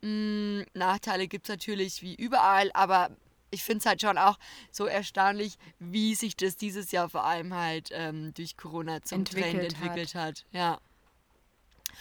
Mm, 0.00 0.62
Nachteile 0.72 1.28
gibt 1.28 1.46
es 1.46 1.50
natürlich 1.50 2.00
wie 2.00 2.14
überall, 2.14 2.70
aber 2.72 3.10
ich 3.50 3.62
finde 3.62 3.78
es 3.78 3.86
halt 3.86 4.00
schon 4.00 4.18
auch 4.18 4.38
so 4.70 4.86
erstaunlich, 4.86 5.58
wie 5.78 6.14
sich 6.14 6.36
das 6.36 6.56
dieses 6.56 6.92
Jahr 6.92 7.08
vor 7.08 7.24
allem 7.24 7.54
halt 7.54 7.90
ähm, 7.92 8.32
durch 8.34 8.56
Corona 8.56 9.02
zum 9.02 9.20
entwickelt 9.20 9.52
Trend 9.52 9.64
entwickelt 9.64 10.14
hat. 10.14 10.24
hat. 10.24 10.44
Ja. 10.52 10.78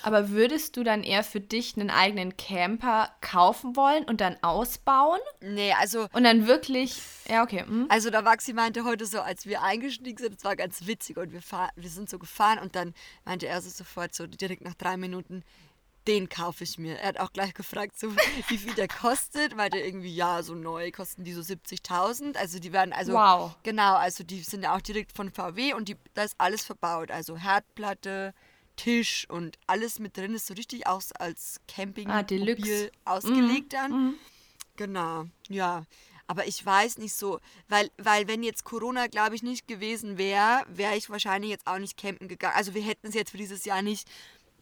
Aber 0.04 0.30
würdest 0.30 0.78
du 0.78 0.84
dann 0.84 1.04
eher 1.04 1.24
für 1.24 1.40
dich 1.40 1.76
einen 1.76 1.90
eigenen 1.90 2.38
Camper 2.38 3.10
kaufen 3.22 3.76
wollen 3.76 4.04
und 4.04 4.22
dann 4.22 4.38
ausbauen? 4.44 5.20
Nee, 5.42 5.74
also. 5.74 6.08
Und 6.14 6.24
dann 6.24 6.48
wirklich. 6.48 7.02
Ja, 7.28 7.44
okay. 7.44 7.64
Hm. 7.66 7.88
Also, 7.90 8.10
der 8.10 8.24
Waxi 8.24 8.54
meinte 8.54 8.84
heute 8.84 9.06
so, 9.06 9.22
als 9.22 9.46
wir 9.46 9.64
eingestiegen 9.64 10.18
sind, 10.18 10.36
das 10.36 10.44
war 10.44 10.56
ganz 10.56 10.86
witzig 10.86 11.18
und 11.18 11.32
wir, 11.32 11.42
fahr, 11.42 11.72
wir 11.76 11.90
sind 11.90 12.10
so 12.10 12.20
gefahren 12.20 12.60
und 12.60 12.76
dann 12.76 12.94
meinte 13.26 13.48
er 13.48 13.62
so 13.62 13.70
sofort, 13.70 14.14
so 14.14 14.28
direkt 14.28 14.64
nach 14.64 14.76
drei 14.76 14.98
Minuten, 14.98 15.44
den 16.08 16.30
kaufe 16.30 16.64
ich 16.64 16.78
mir. 16.78 16.98
Er 16.98 17.10
hat 17.10 17.20
auch 17.20 17.34
gleich 17.34 17.54
gefragt, 17.54 18.00
so, 18.00 18.16
wie 18.48 18.58
viel 18.58 18.74
der 18.74 18.88
kostet. 18.88 19.56
Meinte 19.56 19.78
irgendwie, 19.78 20.14
ja, 20.14 20.42
so 20.42 20.56
neu 20.56 20.92
kosten 20.92 21.24
die 21.24 21.34
so 21.34 21.42
70.000. 21.42 22.38
Also 22.38 22.60
die 22.60 22.74
werden, 22.74 22.94
also 22.94 23.14
wow. 23.14 23.56
genau, 23.64 23.96
also 23.96 24.24
die 24.24 24.42
sind 24.42 24.64
ja 24.64 24.76
auch 24.76 24.82
direkt 24.82 25.12
von 25.12 25.32
VW 25.32 25.74
und 25.74 25.90
die, 25.90 25.98
da 26.14 26.24
ist 26.24 26.36
alles 26.38 26.66
verbaut. 26.66 27.12
Also 27.12 27.38
Herdplatte, 27.38 28.34
Tisch 28.76 29.28
und 29.30 29.58
alles 29.68 30.00
mit 30.00 30.18
drin 30.18 30.34
ist 30.34 30.48
so 30.48 30.54
richtig 30.54 30.88
aus 30.88 31.12
als 31.12 31.60
Camping 31.68 32.10
ah, 32.10 32.26
ausgelegt 33.06 33.74
mhm. 33.74 33.78
dann. 33.78 33.92
Mhm. 33.92 34.14
Genau, 34.78 35.26
ja. 35.50 35.84
Aber 36.30 36.46
ich 36.46 36.64
weiß 36.64 36.98
nicht 36.98 37.14
so, 37.14 37.40
weil, 37.70 37.90
weil 37.98 38.28
wenn 38.28 38.44
jetzt 38.44 38.66
Corona, 38.66 39.08
glaube 39.08 39.36
ich, 39.36 39.44
nicht 39.44 39.66
gewesen 39.66 40.18
wäre, 40.18 40.66
wäre 40.68 40.98
ich 40.98 41.10
wahrscheinlich 41.10 41.52
jetzt 41.52 41.66
auch 41.66 41.80
nicht 41.80 41.98
campen 41.98 42.28
gegangen. 42.28 42.56
Also 42.56 42.74
wir 42.74 42.82
hätten 42.82 43.08
es 43.08 43.14
jetzt 43.14 43.32
für 43.32 43.38
dieses 43.38 43.64
Jahr 43.64 43.82
nicht 43.82 44.10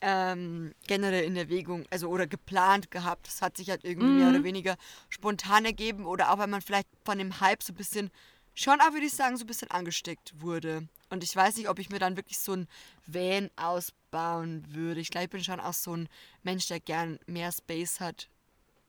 ähm, 0.02 0.74
generell 0.88 1.24
in 1.24 1.36
Erwägung, 1.36 1.86
also 1.90 2.10
oder 2.10 2.28
geplant 2.28 2.92
gehabt. 2.92 3.28
Das 3.28 3.42
hat 3.42 3.58
sich 3.58 3.70
halt 3.70 3.84
irgendwie 3.84 4.08
mhm. 4.08 4.18
mehr 4.20 4.30
oder 4.30 4.44
weniger 4.44 4.78
spontan 5.10 5.66
ergeben 5.66 6.06
oder 6.06 6.32
auch, 6.32 6.38
weil 6.38 6.48
man 6.48 6.62
vielleicht 6.62 6.88
von 7.04 7.18
dem 7.18 7.40
Hype 7.40 7.64
so 7.64 7.74
ein 7.74 7.76
bisschen, 7.76 8.12
schon 8.54 8.80
auch 8.82 8.94
würde 8.94 9.06
ich 9.06 9.14
sagen, 9.14 9.38
so 9.38 9.44
ein 9.44 9.48
bisschen 9.48 9.72
angesteckt 9.72 10.34
wurde. 10.42 10.88
Und 11.10 11.24
ich 11.24 11.36
weiß 11.36 11.58
nicht, 11.58 11.70
ob 11.70 11.80
ich 11.80 11.90
mir 11.90 12.00
dann 12.00 12.18
wirklich 12.18 12.40
so 12.40 12.54
ein 12.54 12.68
Van 13.06 13.50
ausbauen 13.56 14.66
würde. 14.74 15.00
Ich 15.00 15.10
glaube, 15.10 15.26
ich 15.26 15.32
bin 15.32 15.44
schon 15.44 15.60
auch 15.60 15.74
so 15.74 15.96
ein 15.96 16.10
Mensch, 16.44 16.68
der 16.68 16.80
gern 16.80 17.20
mehr 17.28 17.52
Space 17.52 18.00
hat 18.00 18.30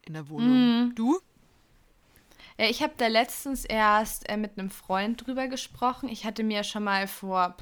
in 0.03 0.14
der 0.14 0.29
Wohnung. 0.29 0.88
Mm. 0.88 0.95
Du? 0.95 1.21
Ja, 2.59 2.66
ich 2.69 2.83
habe 2.83 2.95
da 2.97 3.07
letztens 3.07 3.64
erst 3.64 4.29
äh, 4.29 4.37
mit 4.37 4.59
einem 4.59 4.71
Freund 4.71 5.27
drüber 5.27 5.47
gesprochen. 5.49 6.09
Ich 6.09 6.25
hatte 6.25 6.42
mir 6.42 6.64
schon 6.64 6.85
mal 6.85 7.07
vor 7.07 7.57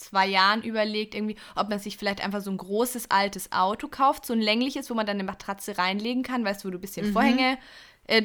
zwei 0.00 0.26
Jahren 0.26 0.62
überlegt, 0.62 1.14
irgendwie, 1.14 1.36
ob 1.54 1.68
man 1.68 1.78
sich 1.78 1.96
vielleicht 1.96 2.24
einfach 2.24 2.40
so 2.40 2.50
ein 2.50 2.56
großes 2.56 3.10
altes 3.10 3.52
Auto 3.52 3.88
kauft, 3.88 4.26
so 4.26 4.32
ein 4.32 4.40
längliches, 4.40 4.90
wo 4.90 4.94
man 4.94 5.06
dann 5.06 5.16
eine 5.16 5.24
Matratze 5.24 5.78
reinlegen 5.78 6.22
kann, 6.22 6.44
weißt 6.44 6.64
du, 6.64 6.68
wo 6.68 6.72
du 6.72 6.78
ein 6.78 6.80
bisschen 6.80 7.08
mhm. 7.08 7.12
Vorhänge 7.12 7.58
äh, 8.08 8.22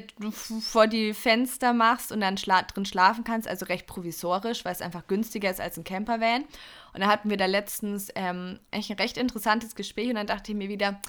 vor 0.61 0.87
die 0.87 1.13
Fenster 1.13 1.73
machst 1.73 2.11
und 2.11 2.21
dann 2.21 2.37
schla 2.37 2.61
drin 2.63 2.85
schlafen 2.85 3.23
kannst, 3.23 3.47
also 3.47 3.65
recht 3.65 3.85
provisorisch, 3.85 4.63
weil 4.63 4.71
es 4.71 4.81
einfach 4.81 5.07
günstiger 5.07 5.51
ist 5.51 5.59
als 5.59 5.77
ein 5.77 5.83
Campervan. 5.83 6.45
Und 6.93 7.01
da 7.01 7.07
hatten 7.07 7.29
wir 7.29 7.37
da 7.37 7.45
letztens 7.45 8.07
ähm, 8.15 8.59
eigentlich 8.71 8.91
ein 8.91 8.97
recht 8.97 9.17
interessantes 9.17 9.75
Gespräch 9.75 10.07
und 10.07 10.15
dann 10.15 10.27
dachte 10.27 10.53
ich 10.53 10.57
mir 10.57 10.69
wieder, 10.69 11.01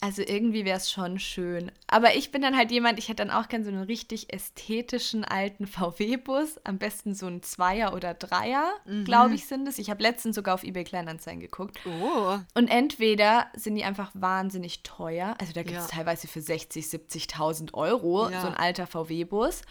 also 0.00 0.22
irgendwie 0.22 0.64
wäre 0.64 0.76
es 0.76 0.92
schon 0.92 1.18
schön. 1.18 1.72
Aber 1.88 2.14
ich 2.14 2.30
bin 2.30 2.40
dann 2.40 2.56
halt 2.56 2.70
jemand, 2.70 3.00
ich 3.00 3.08
hätte 3.08 3.26
dann 3.26 3.32
auch 3.32 3.48
gerne 3.48 3.64
so 3.64 3.70
einen 3.70 3.82
richtig 3.82 4.32
ästhetischen 4.32 5.24
alten 5.24 5.66
VW-Bus. 5.66 6.60
Am 6.62 6.78
besten 6.78 7.14
so 7.14 7.26
ein 7.26 7.42
Zweier 7.42 7.92
oder 7.92 8.14
Dreier, 8.14 8.70
mhm. 8.84 9.04
glaube 9.04 9.34
ich, 9.34 9.46
sind 9.46 9.66
es. 9.66 9.78
Ich 9.78 9.90
habe 9.90 10.02
letztens 10.02 10.36
sogar 10.36 10.54
auf 10.54 10.62
eBay 10.62 10.84
Kleinanzeigen 10.84 11.40
geguckt. 11.40 11.80
Oh. 11.84 12.38
Und 12.54 12.68
entweder 12.68 13.48
sind 13.54 13.74
die 13.74 13.82
einfach 13.82 14.12
wahnsinnig 14.14 14.84
teuer. 14.84 15.34
Also 15.40 15.52
da 15.52 15.64
gibt 15.64 15.78
es 15.78 15.90
ja. 15.90 15.96
teilweise 15.96 16.28
für 16.28 16.40
60, 16.40 16.86
70.000 16.86 17.74
Euro 17.74 18.30
ja. 18.30 18.40
so 18.40 18.46
ein 18.46 18.54
alter 18.54 18.86
VW-Bus. 18.86 19.62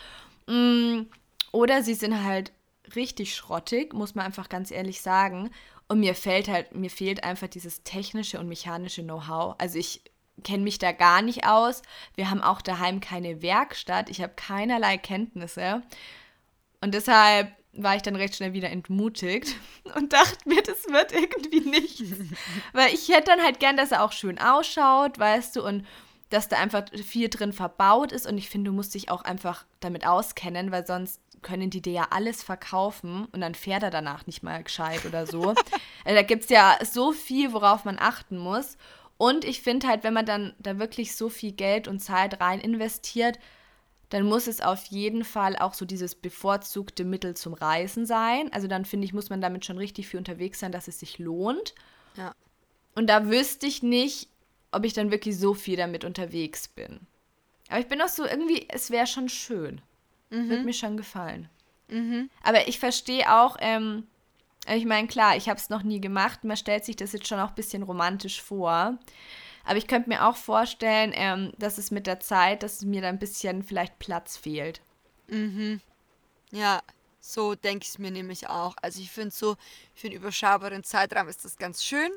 Mm, 0.47 1.03
oder 1.53 1.83
sie 1.83 1.93
sind 1.93 2.21
halt 2.25 2.51
richtig 2.95 3.33
schrottig, 3.33 3.93
muss 3.93 4.13
man 4.13 4.25
einfach 4.25 4.49
ganz 4.49 4.71
ehrlich 4.71 5.01
sagen. 5.01 5.51
Und 5.87 6.01
mir 6.01 6.15
fällt 6.15 6.49
halt, 6.49 6.75
mir 6.75 6.89
fehlt 6.89 7.23
einfach 7.23 7.47
dieses 7.47 7.83
technische 7.83 8.41
und 8.41 8.49
mechanische 8.49 9.03
Know-how. 9.03 9.55
Also 9.57 9.79
ich 9.79 10.01
kenne 10.43 10.63
mich 10.63 10.79
da 10.79 10.91
gar 10.91 11.21
nicht 11.21 11.45
aus. 11.45 11.81
Wir 12.15 12.29
haben 12.29 12.41
auch 12.41 12.61
daheim 12.61 12.99
keine 12.99 13.41
Werkstatt. 13.41 14.09
Ich 14.09 14.21
habe 14.21 14.33
keinerlei 14.35 14.97
Kenntnisse. 14.97 15.81
Und 16.81 16.93
deshalb 16.93 17.51
war 17.73 17.95
ich 17.95 18.01
dann 18.01 18.15
recht 18.15 18.35
schnell 18.35 18.53
wieder 18.53 18.69
entmutigt 18.69 19.55
und 19.95 20.13
dachte 20.13 20.49
mir, 20.49 20.61
das 20.61 20.85
wird 20.87 21.11
irgendwie 21.11 21.61
nichts. 21.61 22.01
Weil 22.73 22.93
ich 22.93 23.09
hätte 23.09 23.31
dann 23.31 23.43
halt 23.43 23.59
gern, 23.59 23.77
dass 23.77 23.91
er 23.91 24.03
auch 24.03 24.11
schön 24.11 24.39
ausschaut, 24.39 25.19
weißt 25.19 25.55
du, 25.55 25.65
und 25.65 25.85
dass 26.29 26.49
da 26.49 26.57
einfach 26.57 26.83
viel 27.05 27.29
drin 27.29 27.53
verbaut 27.53 28.11
ist. 28.11 28.27
Und 28.27 28.37
ich 28.37 28.49
finde, 28.49 28.71
du 28.71 28.75
musst 28.75 28.93
dich 28.93 29.09
auch 29.09 29.21
einfach 29.21 29.65
damit 29.79 30.05
auskennen, 30.05 30.71
weil 30.71 30.85
sonst 30.85 31.21
können 31.41 31.69
die 31.69 31.81
dir 31.81 31.93
ja 31.93 32.07
alles 32.09 32.43
verkaufen 32.43 33.27
und 33.31 33.41
dann 33.41 33.55
fährt 33.55 33.83
er 33.83 33.91
danach 33.91 34.25
nicht 34.25 34.43
mal 34.43 34.63
gescheit 34.63 35.05
oder 35.05 35.25
so. 35.25 35.49
also 36.03 36.15
da 36.15 36.23
gibt 36.23 36.43
es 36.43 36.49
ja 36.49 36.77
so 36.83 37.11
viel, 37.11 37.53
worauf 37.53 37.85
man 37.85 37.97
achten 37.99 38.37
muss. 38.37 38.77
Und 39.17 39.45
ich 39.45 39.61
finde 39.61 39.87
halt, 39.87 40.03
wenn 40.03 40.13
man 40.13 40.25
dann 40.25 40.53
da 40.59 40.79
wirklich 40.79 41.15
so 41.15 41.29
viel 41.29 41.51
Geld 41.51 41.87
und 41.87 41.99
Zeit 41.99 42.39
rein 42.39 42.59
investiert, 42.59 43.39
dann 44.09 44.23
muss 44.23 44.47
es 44.47 44.61
auf 44.61 44.85
jeden 44.85 45.25
Fall 45.25 45.57
auch 45.57 45.73
so 45.73 45.85
dieses 45.85 46.15
bevorzugte 46.15 47.03
Mittel 47.03 47.35
zum 47.35 47.53
Reisen 47.53 48.05
sein. 48.05 48.51
Also 48.53 48.67
dann 48.67 48.85
finde 48.85 49.05
ich, 49.05 49.13
muss 49.13 49.29
man 49.29 49.41
damit 49.41 49.65
schon 49.65 49.77
richtig 49.77 50.07
viel 50.07 50.19
unterwegs 50.19 50.59
sein, 50.59 50.71
dass 50.71 50.87
es 50.87 50.99
sich 50.99 51.19
lohnt. 51.19 51.75
Ja. 52.15 52.33
Und 52.95 53.07
da 53.07 53.29
wüsste 53.29 53.65
ich 53.65 53.83
nicht, 53.83 54.29
ob 54.71 54.85
ich 54.85 54.93
dann 54.93 55.11
wirklich 55.11 55.37
so 55.37 55.53
viel 55.53 55.75
damit 55.75 56.05
unterwegs 56.05 56.67
bin. 56.67 57.01
Aber 57.69 57.79
ich 57.79 57.87
bin 57.87 58.01
auch 58.01 58.07
so 58.07 58.25
irgendwie, 58.25 58.65
es 58.69 58.91
wäre 58.91 59.07
schon 59.07 59.29
schön. 59.29 59.81
Mhm. 60.29 60.49
Wird 60.49 60.65
mir 60.65 60.73
schon 60.73 60.95
gefallen. 60.95 61.49
Mhm. 61.89 62.29
Aber 62.43 62.67
ich 62.67 62.79
verstehe 62.79 63.31
auch, 63.33 63.57
ähm, 63.59 64.07
ich 64.75 64.85
meine, 64.85 65.07
klar, 65.07 65.35
ich 65.37 65.49
habe 65.49 65.59
es 65.59 65.69
noch 65.69 65.83
nie 65.83 66.01
gemacht. 66.01 66.43
Man 66.43 66.57
stellt 66.57 66.85
sich 66.85 66.95
das 66.95 67.13
jetzt 67.13 67.27
schon 67.27 67.39
auch 67.39 67.49
ein 67.49 67.55
bisschen 67.55 67.83
romantisch 67.83 68.41
vor. 68.41 68.97
Aber 69.63 69.77
ich 69.77 69.87
könnte 69.87 70.09
mir 70.09 70.25
auch 70.25 70.37
vorstellen, 70.37 71.11
ähm, 71.13 71.51
dass 71.57 71.77
es 71.77 71.91
mit 71.91 72.07
der 72.07 72.19
Zeit, 72.19 72.63
dass 72.63 72.83
mir 72.83 73.01
da 73.01 73.09
ein 73.09 73.19
bisschen 73.19 73.63
vielleicht 73.63 73.99
Platz 73.99 74.37
fehlt. 74.37 74.81
Mhm. 75.27 75.81
Ja, 76.51 76.81
so 77.19 77.55
denke 77.55 77.83
ich 77.83 77.89
es 77.89 77.97
mir 77.99 78.11
nämlich 78.11 78.47
auch. 78.47 78.75
Also 78.81 79.01
ich 79.01 79.11
finde 79.11 79.31
so, 79.31 79.57
für 79.93 80.07
einen 80.07 80.15
überschaubaren 80.15 80.83
Zeitraum 80.85 81.27
ist 81.27 81.43
das 81.43 81.57
ganz 81.57 81.83
schön. 81.83 82.09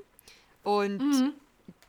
Und 0.63 0.99
mhm. 0.99 1.33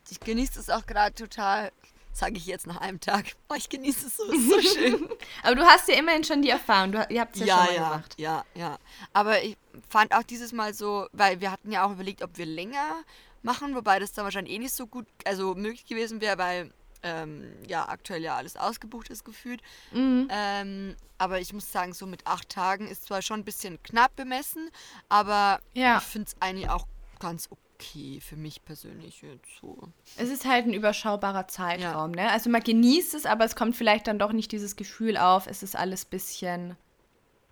ich 0.10 0.20
genieße 0.20 0.60
es 0.60 0.70
auch 0.72 0.88
gerade 0.88 1.14
total, 1.14 1.72
sage 2.14 2.38
ich 2.38 2.46
jetzt 2.46 2.68
nach 2.68 2.78
einem 2.78 3.00
Tag. 3.00 3.26
Oh, 3.50 3.56
ich 3.56 3.68
genieße 3.68 4.08
es 4.08 4.18
so, 4.18 4.24
ist 4.32 4.50
so 4.50 4.62
schön. 4.76 5.10
Aber 5.44 5.56
du 5.56 5.64
hast 5.66 5.88
ja 5.90 5.96
immerhin 5.96 6.24
schon 6.24 6.42
die 6.42 6.50
Erfahrung. 6.50 6.94
Du, 6.94 7.06
ihr 7.10 7.20
habt 7.22 7.36
es 7.36 7.42
ja, 7.42 7.48
ja, 7.48 7.56
schon 7.56 7.66
mal 7.66 7.74
ja, 7.76 7.90
gemacht. 7.90 8.14
ja, 8.18 8.46
ja. 8.56 8.78
Aber 9.14 9.44
ich 9.44 9.58
fand 9.90 10.14
auch 10.14 10.24
dieses 10.24 10.54
Mal 10.54 10.74
so, 10.74 11.08
weil 11.12 11.42
wir 11.42 11.52
hatten 11.52 11.72
ja 11.72 11.86
auch 11.86 11.92
überlegt, 11.92 12.22
ob 12.24 12.38
wir 12.38 12.46
länger 12.46 13.04
machen, 13.44 13.76
wobei 13.76 14.00
das 14.00 14.14
dann 14.14 14.24
wahrscheinlich 14.24 14.54
eh 14.56 14.60
nicht 14.60 14.74
so 14.74 14.88
gut, 14.88 15.06
also 15.26 15.56
möglich 15.56 15.86
gewesen 15.86 16.22
wäre, 16.22 16.38
weil 16.38 16.72
ähm, 17.04 17.52
ja 17.68 17.90
aktuell 17.90 18.22
ja 18.22 18.36
alles 18.38 18.56
ausgebucht 18.56 19.10
ist 19.10 19.26
gefühlt. 19.26 19.62
Mhm. 19.92 20.28
Ähm, 20.32 20.96
aber 21.18 21.40
ich 21.40 21.52
muss 21.52 21.72
sagen, 21.72 21.94
so 21.94 22.06
mit 22.06 22.26
acht 22.28 22.48
Tagen 22.50 22.88
ist 22.88 23.06
zwar 23.06 23.22
schon 23.22 23.40
ein 23.42 23.46
bisschen 23.46 23.82
knapp 23.84 24.16
bemessen, 24.16 24.70
aber 25.10 25.60
Ja. 25.74 25.98
ich 25.98 26.04
finde 26.04 26.28
es 26.30 26.36
eigentlich 26.42 26.70
auch 26.70 26.86
ganz 27.20 27.48
okay 27.50 27.60
für 27.84 28.36
mich 28.36 28.64
persönlich 28.66 29.22
jetzt 29.22 29.48
so. 29.60 29.78
Es 30.18 30.30
ist 30.30 30.46
halt 30.46 30.66
ein 30.66 30.74
überschaubarer 30.74 31.48
Zeitraum, 31.48 32.12
ne? 32.12 32.30
Also 32.32 32.50
man 32.50 32.62
genießt 32.64 33.14
es, 33.16 33.26
aber 33.26 33.46
es 33.46 33.56
kommt 33.56 33.76
vielleicht 33.76 34.08
dann 34.08 34.20
doch 34.20 34.32
nicht 34.34 34.52
dieses 34.52 34.76
Gefühl 34.76 35.18
auf, 35.18 35.48
es 35.48 35.64
ist 35.64 35.76
alles 35.76 36.06
bisschen, 36.06 36.76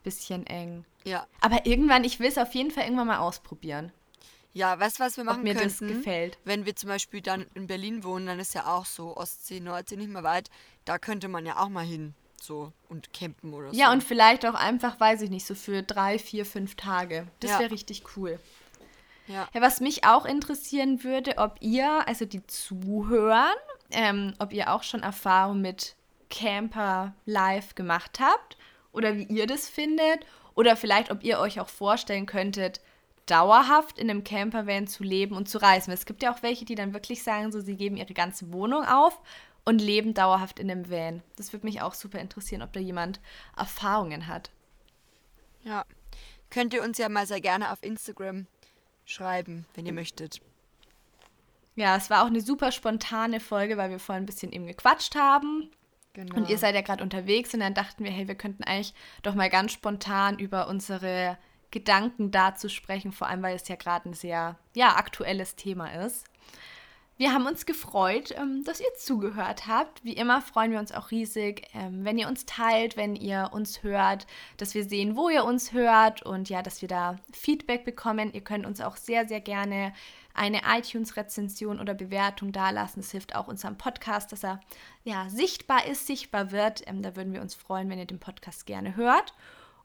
bisschen 0.03 0.45
eng. 0.47 0.85
Ja. 1.03 1.27
Aber 1.41 1.65
irgendwann, 1.65 2.03
ich 2.03 2.19
will 2.19 2.27
es 2.27 2.37
auf 2.37 2.53
jeden 2.53 2.71
Fall 2.71 2.83
irgendwann 2.83 3.07
mal 3.07 3.19
ausprobieren, 3.19 3.91
Ja, 4.53 4.79
weißt 4.79 4.99
du, 4.99 5.03
was 5.03 5.17
wir 5.17 5.21
ob 5.23 5.27
machen 5.27 5.43
mir 5.43 5.53
das 5.53 5.79
könnten? 5.79 5.95
gefällt. 5.97 6.37
Wenn 6.43 6.65
wir 6.65 6.75
zum 6.75 6.89
Beispiel 6.89 7.21
dann 7.21 7.45
in 7.53 7.67
Berlin 7.67 8.03
wohnen, 8.03 8.25
dann 8.25 8.39
ist 8.39 8.53
ja 8.53 8.65
auch 8.67 8.85
so 8.85 9.15
Ostsee, 9.15 9.59
Nordsee 9.59 9.95
nicht 9.97 10.09
mehr 10.09 10.23
weit. 10.23 10.49
Da 10.85 10.97
könnte 10.97 11.27
man 11.27 11.45
ja 11.45 11.57
auch 11.57 11.69
mal 11.69 11.85
hin, 11.85 12.13
so 12.41 12.71
und 12.87 13.13
campen 13.13 13.53
oder 13.53 13.71
so. 13.73 13.79
Ja, 13.79 13.91
und 13.91 14.03
vielleicht 14.03 14.45
auch 14.45 14.55
einfach, 14.55 14.99
weiß 14.99 15.21
ich 15.21 15.29
nicht, 15.29 15.45
so 15.45 15.53
für 15.55 15.83
drei, 15.83 16.17
vier, 16.17 16.45
fünf 16.45 16.75
Tage. 16.75 17.27
Das 17.41 17.51
Ja. 17.51 17.59
wäre 17.59 17.71
richtig 17.71 18.03
cool. 18.17 18.39
Ja. 19.29 19.47
Ja, 19.53 19.61
was 19.61 19.79
mich 19.79 20.05
auch 20.05 20.25
interessieren 20.25 21.03
würde, 21.03 21.37
ob 21.37 21.57
ihr, 21.61 22.07
also 22.07 22.25
die 22.25 22.45
Zuhören, 22.47 23.55
ähm, 23.91 24.33
ob 24.39 24.51
ihr 24.51 24.73
auch 24.73 24.83
schon 24.83 25.03
Erfahrung 25.03 25.61
mit 25.61 25.95
Camper 26.29 27.13
live 27.25 27.75
gemacht 27.75 28.19
habt 28.19 28.57
oder 28.91 29.15
wie 29.15 29.23
ihr 29.23 29.47
das 29.47 29.69
findet 29.69 30.25
oder 30.55 30.75
vielleicht, 30.75 31.11
ob 31.11 31.23
ihr 31.23 31.39
euch 31.39 31.59
auch 31.59 31.69
vorstellen 31.69 32.25
könntet, 32.25 32.81
dauerhaft 33.27 33.99
in 33.99 34.09
einem 34.09 34.23
Campervan 34.23 34.87
zu 34.87 35.03
leben 35.03 35.35
und 35.35 35.47
zu 35.47 35.59
reisen. 35.59 35.91
Es 35.91 36.07
gibt 36.07 36.23
ja 36.23 36.33
auch 36.33 36.41
welche, 36.41 36.65
die 36.65 36.75
dann 36.75 36.93
wirklich 36.93 37.21
sagen, 37.21 37.51
so 37.51 37.61
sie 37.61 37.75
geben 37.75 37.97
ihre 37.97 38.15
ganze 38.15 38.51
Wohnung 38.51 38.83
auf 38.83 39.21
und 39.63 39.79
leben 39.79 40.15
dauerhaft 40.15 40.59
in 40.59 40.71
einem 40.71 40.89
Van. 40.89 41.21
Das 41.35 41.53
würde 41.53 41.67
mich 41.67 41.83
auch 41.83 41.93
super 41.93 42.17
interessieren, 42.17 42.63
ob 42.63 42.73
da 42.73 42.79
jemand 42.79 43.19
Erfahrungen 43.55 44.25
hat. 44.25 44.49
Ja. 45.63 45.85
Könnt 46.49 46.73
ihr 46.73 46.81
uns 46.81 46.97
ja 46.97 47.09
mal 47.09 47.27
sehr 47.27 47.41
gerne 47.41 47.71
auf 47.71 47.83
Instagram 47.83 48.47
schreiben, 49.09 49.65
wenn 49.73 49.85
ihr 49.85 49.93
möchtet. 49.93 50.41
Ja, 51.75 51.95
es 51.95 52.09
war 52.09 52.23
auch 52.23 52.27
eine 52.27 52.41
super 52.41 52.71
spontane 52.71 53.39
Folge, 53.39 53.77
weil 53.77 53.89
wir 53.89 53.99
vorhin 53.99 54.23
ein 54.23 54.27
bisschen 54.27 54.51
eben 54.51 54.67
gequatscht 54.67 55.15
haben. 55.15 55.69
Genau. 56.13 56.35
Und 56.35 56.49
ihr 56.49 56.57
seid 56.57 56.75
ja 56.75 56.81
gerade 56.81 57.03
unterwegs 57.03 57.53
und 57.53 57.61
dann 57.61 57.73
dachten 57.73 58.03
wir, 58.03 58.11
hey, 58.11 58.27
wir 58.27 58.35
könnten 58.35 58.63
eigentlich 58.63 58.93
doch 59.21 59.35
mal 59.35 59.49
ganz 59.49 59.71
spontan 59.71 60.39
über 60.39 60.67
unsere 60.67 61.37
Gedanken 61.71 62.31
dazu 62.31 62.67
sprechen, 62.67 63.11
vor 63.11 63.27
allem 63.27 63.43
weil 63.43 63.55
es 63.55 63.67
ja 63.67 63.75
gerade 63.75 64.09
ein 64.09 64.13
sehr 64.13 64.57
ja, 64.75 64.95
aktuelles 64.95 65.55
Thema 65.55 66.03
ist. 66.03 66.25
Wir 67.19 67.33
haben 67.33 67.47
uns 67.47 67.65
gefreut, 67.65 68.33
ähm, 68.37 68.63
dass 68.63 68.79
ihr 68.79 68.93
zugehört 68.97 69.67
habt. 69.67 70.05
Wie 70.05 70.13
immer 70.13 70.41
freuen 70.41 70.71
wir 70.71 70.79
uns 70.79 70.93
auch 70.93 71.11
riesig, 71.11 71.67
ähm, 71.73 72.05
wenn 72.05 72.17
ihr 72.17 72.29
uns 72.29 72.45
teilt, 72.45 72.95
wenn 72.95 73.17
ihr 73.17 73.49
uns 73.51 73.83
hört, 73.83 74.25
dass 74.55 74.73
wir 74.73 74.85
sehen, 74.85 75.17
wo 75.17 75.27
ihr 75.27 75.43
uns 75.43 75.73
hört 75.73 76.21
und 76.21 76.47
ja, 76.47 76.61
dass 76.61 76.81
wir 76.81 76.87
da 76.87 77.17
Feedback 77.33 77.83
bekommen. 77.83 78.31
Ihr 78.31 78.39
könnt 78.39 78.65
uns 78.65 78.79
auch 78.79 78.95
sehr, 78.95 79.27
sehr 79.27 79.41
gerne 79.41 79.91
eine 80.33 80.61
iTunes-Rezension 80.65 81.81
oder 81.81 81.93
Bewertung 81.93 82.53
dalassen. 82.53 83.01
Das 83.01 83.11
hilft 83.11 83.35
auch 83.35 83.49
unserem 83.49 83.77
Podcast, 83.77 84.31
dass 84.31 84.45
er 84.45 84.61
ja 85.03 85.27
sichtbar 85.27 85.87
ist, 85.87 86.07
sichtbar 86.07 86.53
wird. 86.53 86.87
Ähm, 86.87 87.01
da 87.01 87.17
würden 87.17 87.33
wir 87.33 87.41
uns 87.41 87.53
freuen, 87.53 87.89
wenn 87.89 87.99
ihr 87.99 88.05
den 88.05 88.21
Podcast 88.21 88.65
gerne 88.65 88.95
hört. 88.95 89.33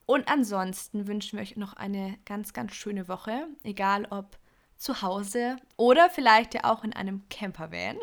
Und 0.07 0.29
ansonsten 0.29 1.09
wünschen 1.09 1.37
wir 1.37 1.42
euch 1.42 1.57
noch 1.57 1.73
eine 1.73 2.16
ganz, 2.27 2.53
ganz 2.53 2.75
schöne 2.75 3.09
Woche, 3.09 3.49
egal 3.64 4.07
ob 4.11 4.38
zu 4.85 5.03
Hause 5.03 5.57
oder 5.77 6.11
vielleicht 6.11 6.55
ja 6.55 6.64
auch 6.64 6.85
in 6.85 6.92
einem 6.92 7.23
Campervan. 7.31 7.99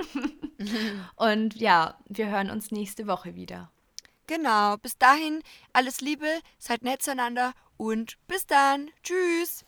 Und 1.15 1.55
ja, 1.55 1.97
wir 2.07 2.27
hören 2.27 2.49
uns 2.49 2.71
nächste 2.71 3.07
Woche 3.07 3.35
wieder. 3.35 3.71
Genau. 4.27 4.77
Bis 4.77 4.97
dahin, 4.97 5.41
alles 5.73 6.01
Liebe, 6.01 6.27
seid 6.57 6.83
nett 6.83 7.01
zueinander 7.01 7.53
und 7.77 8.17
bis 8.27 8.45
dann. 8.45 8.89
Tschüss. 9.03 9.65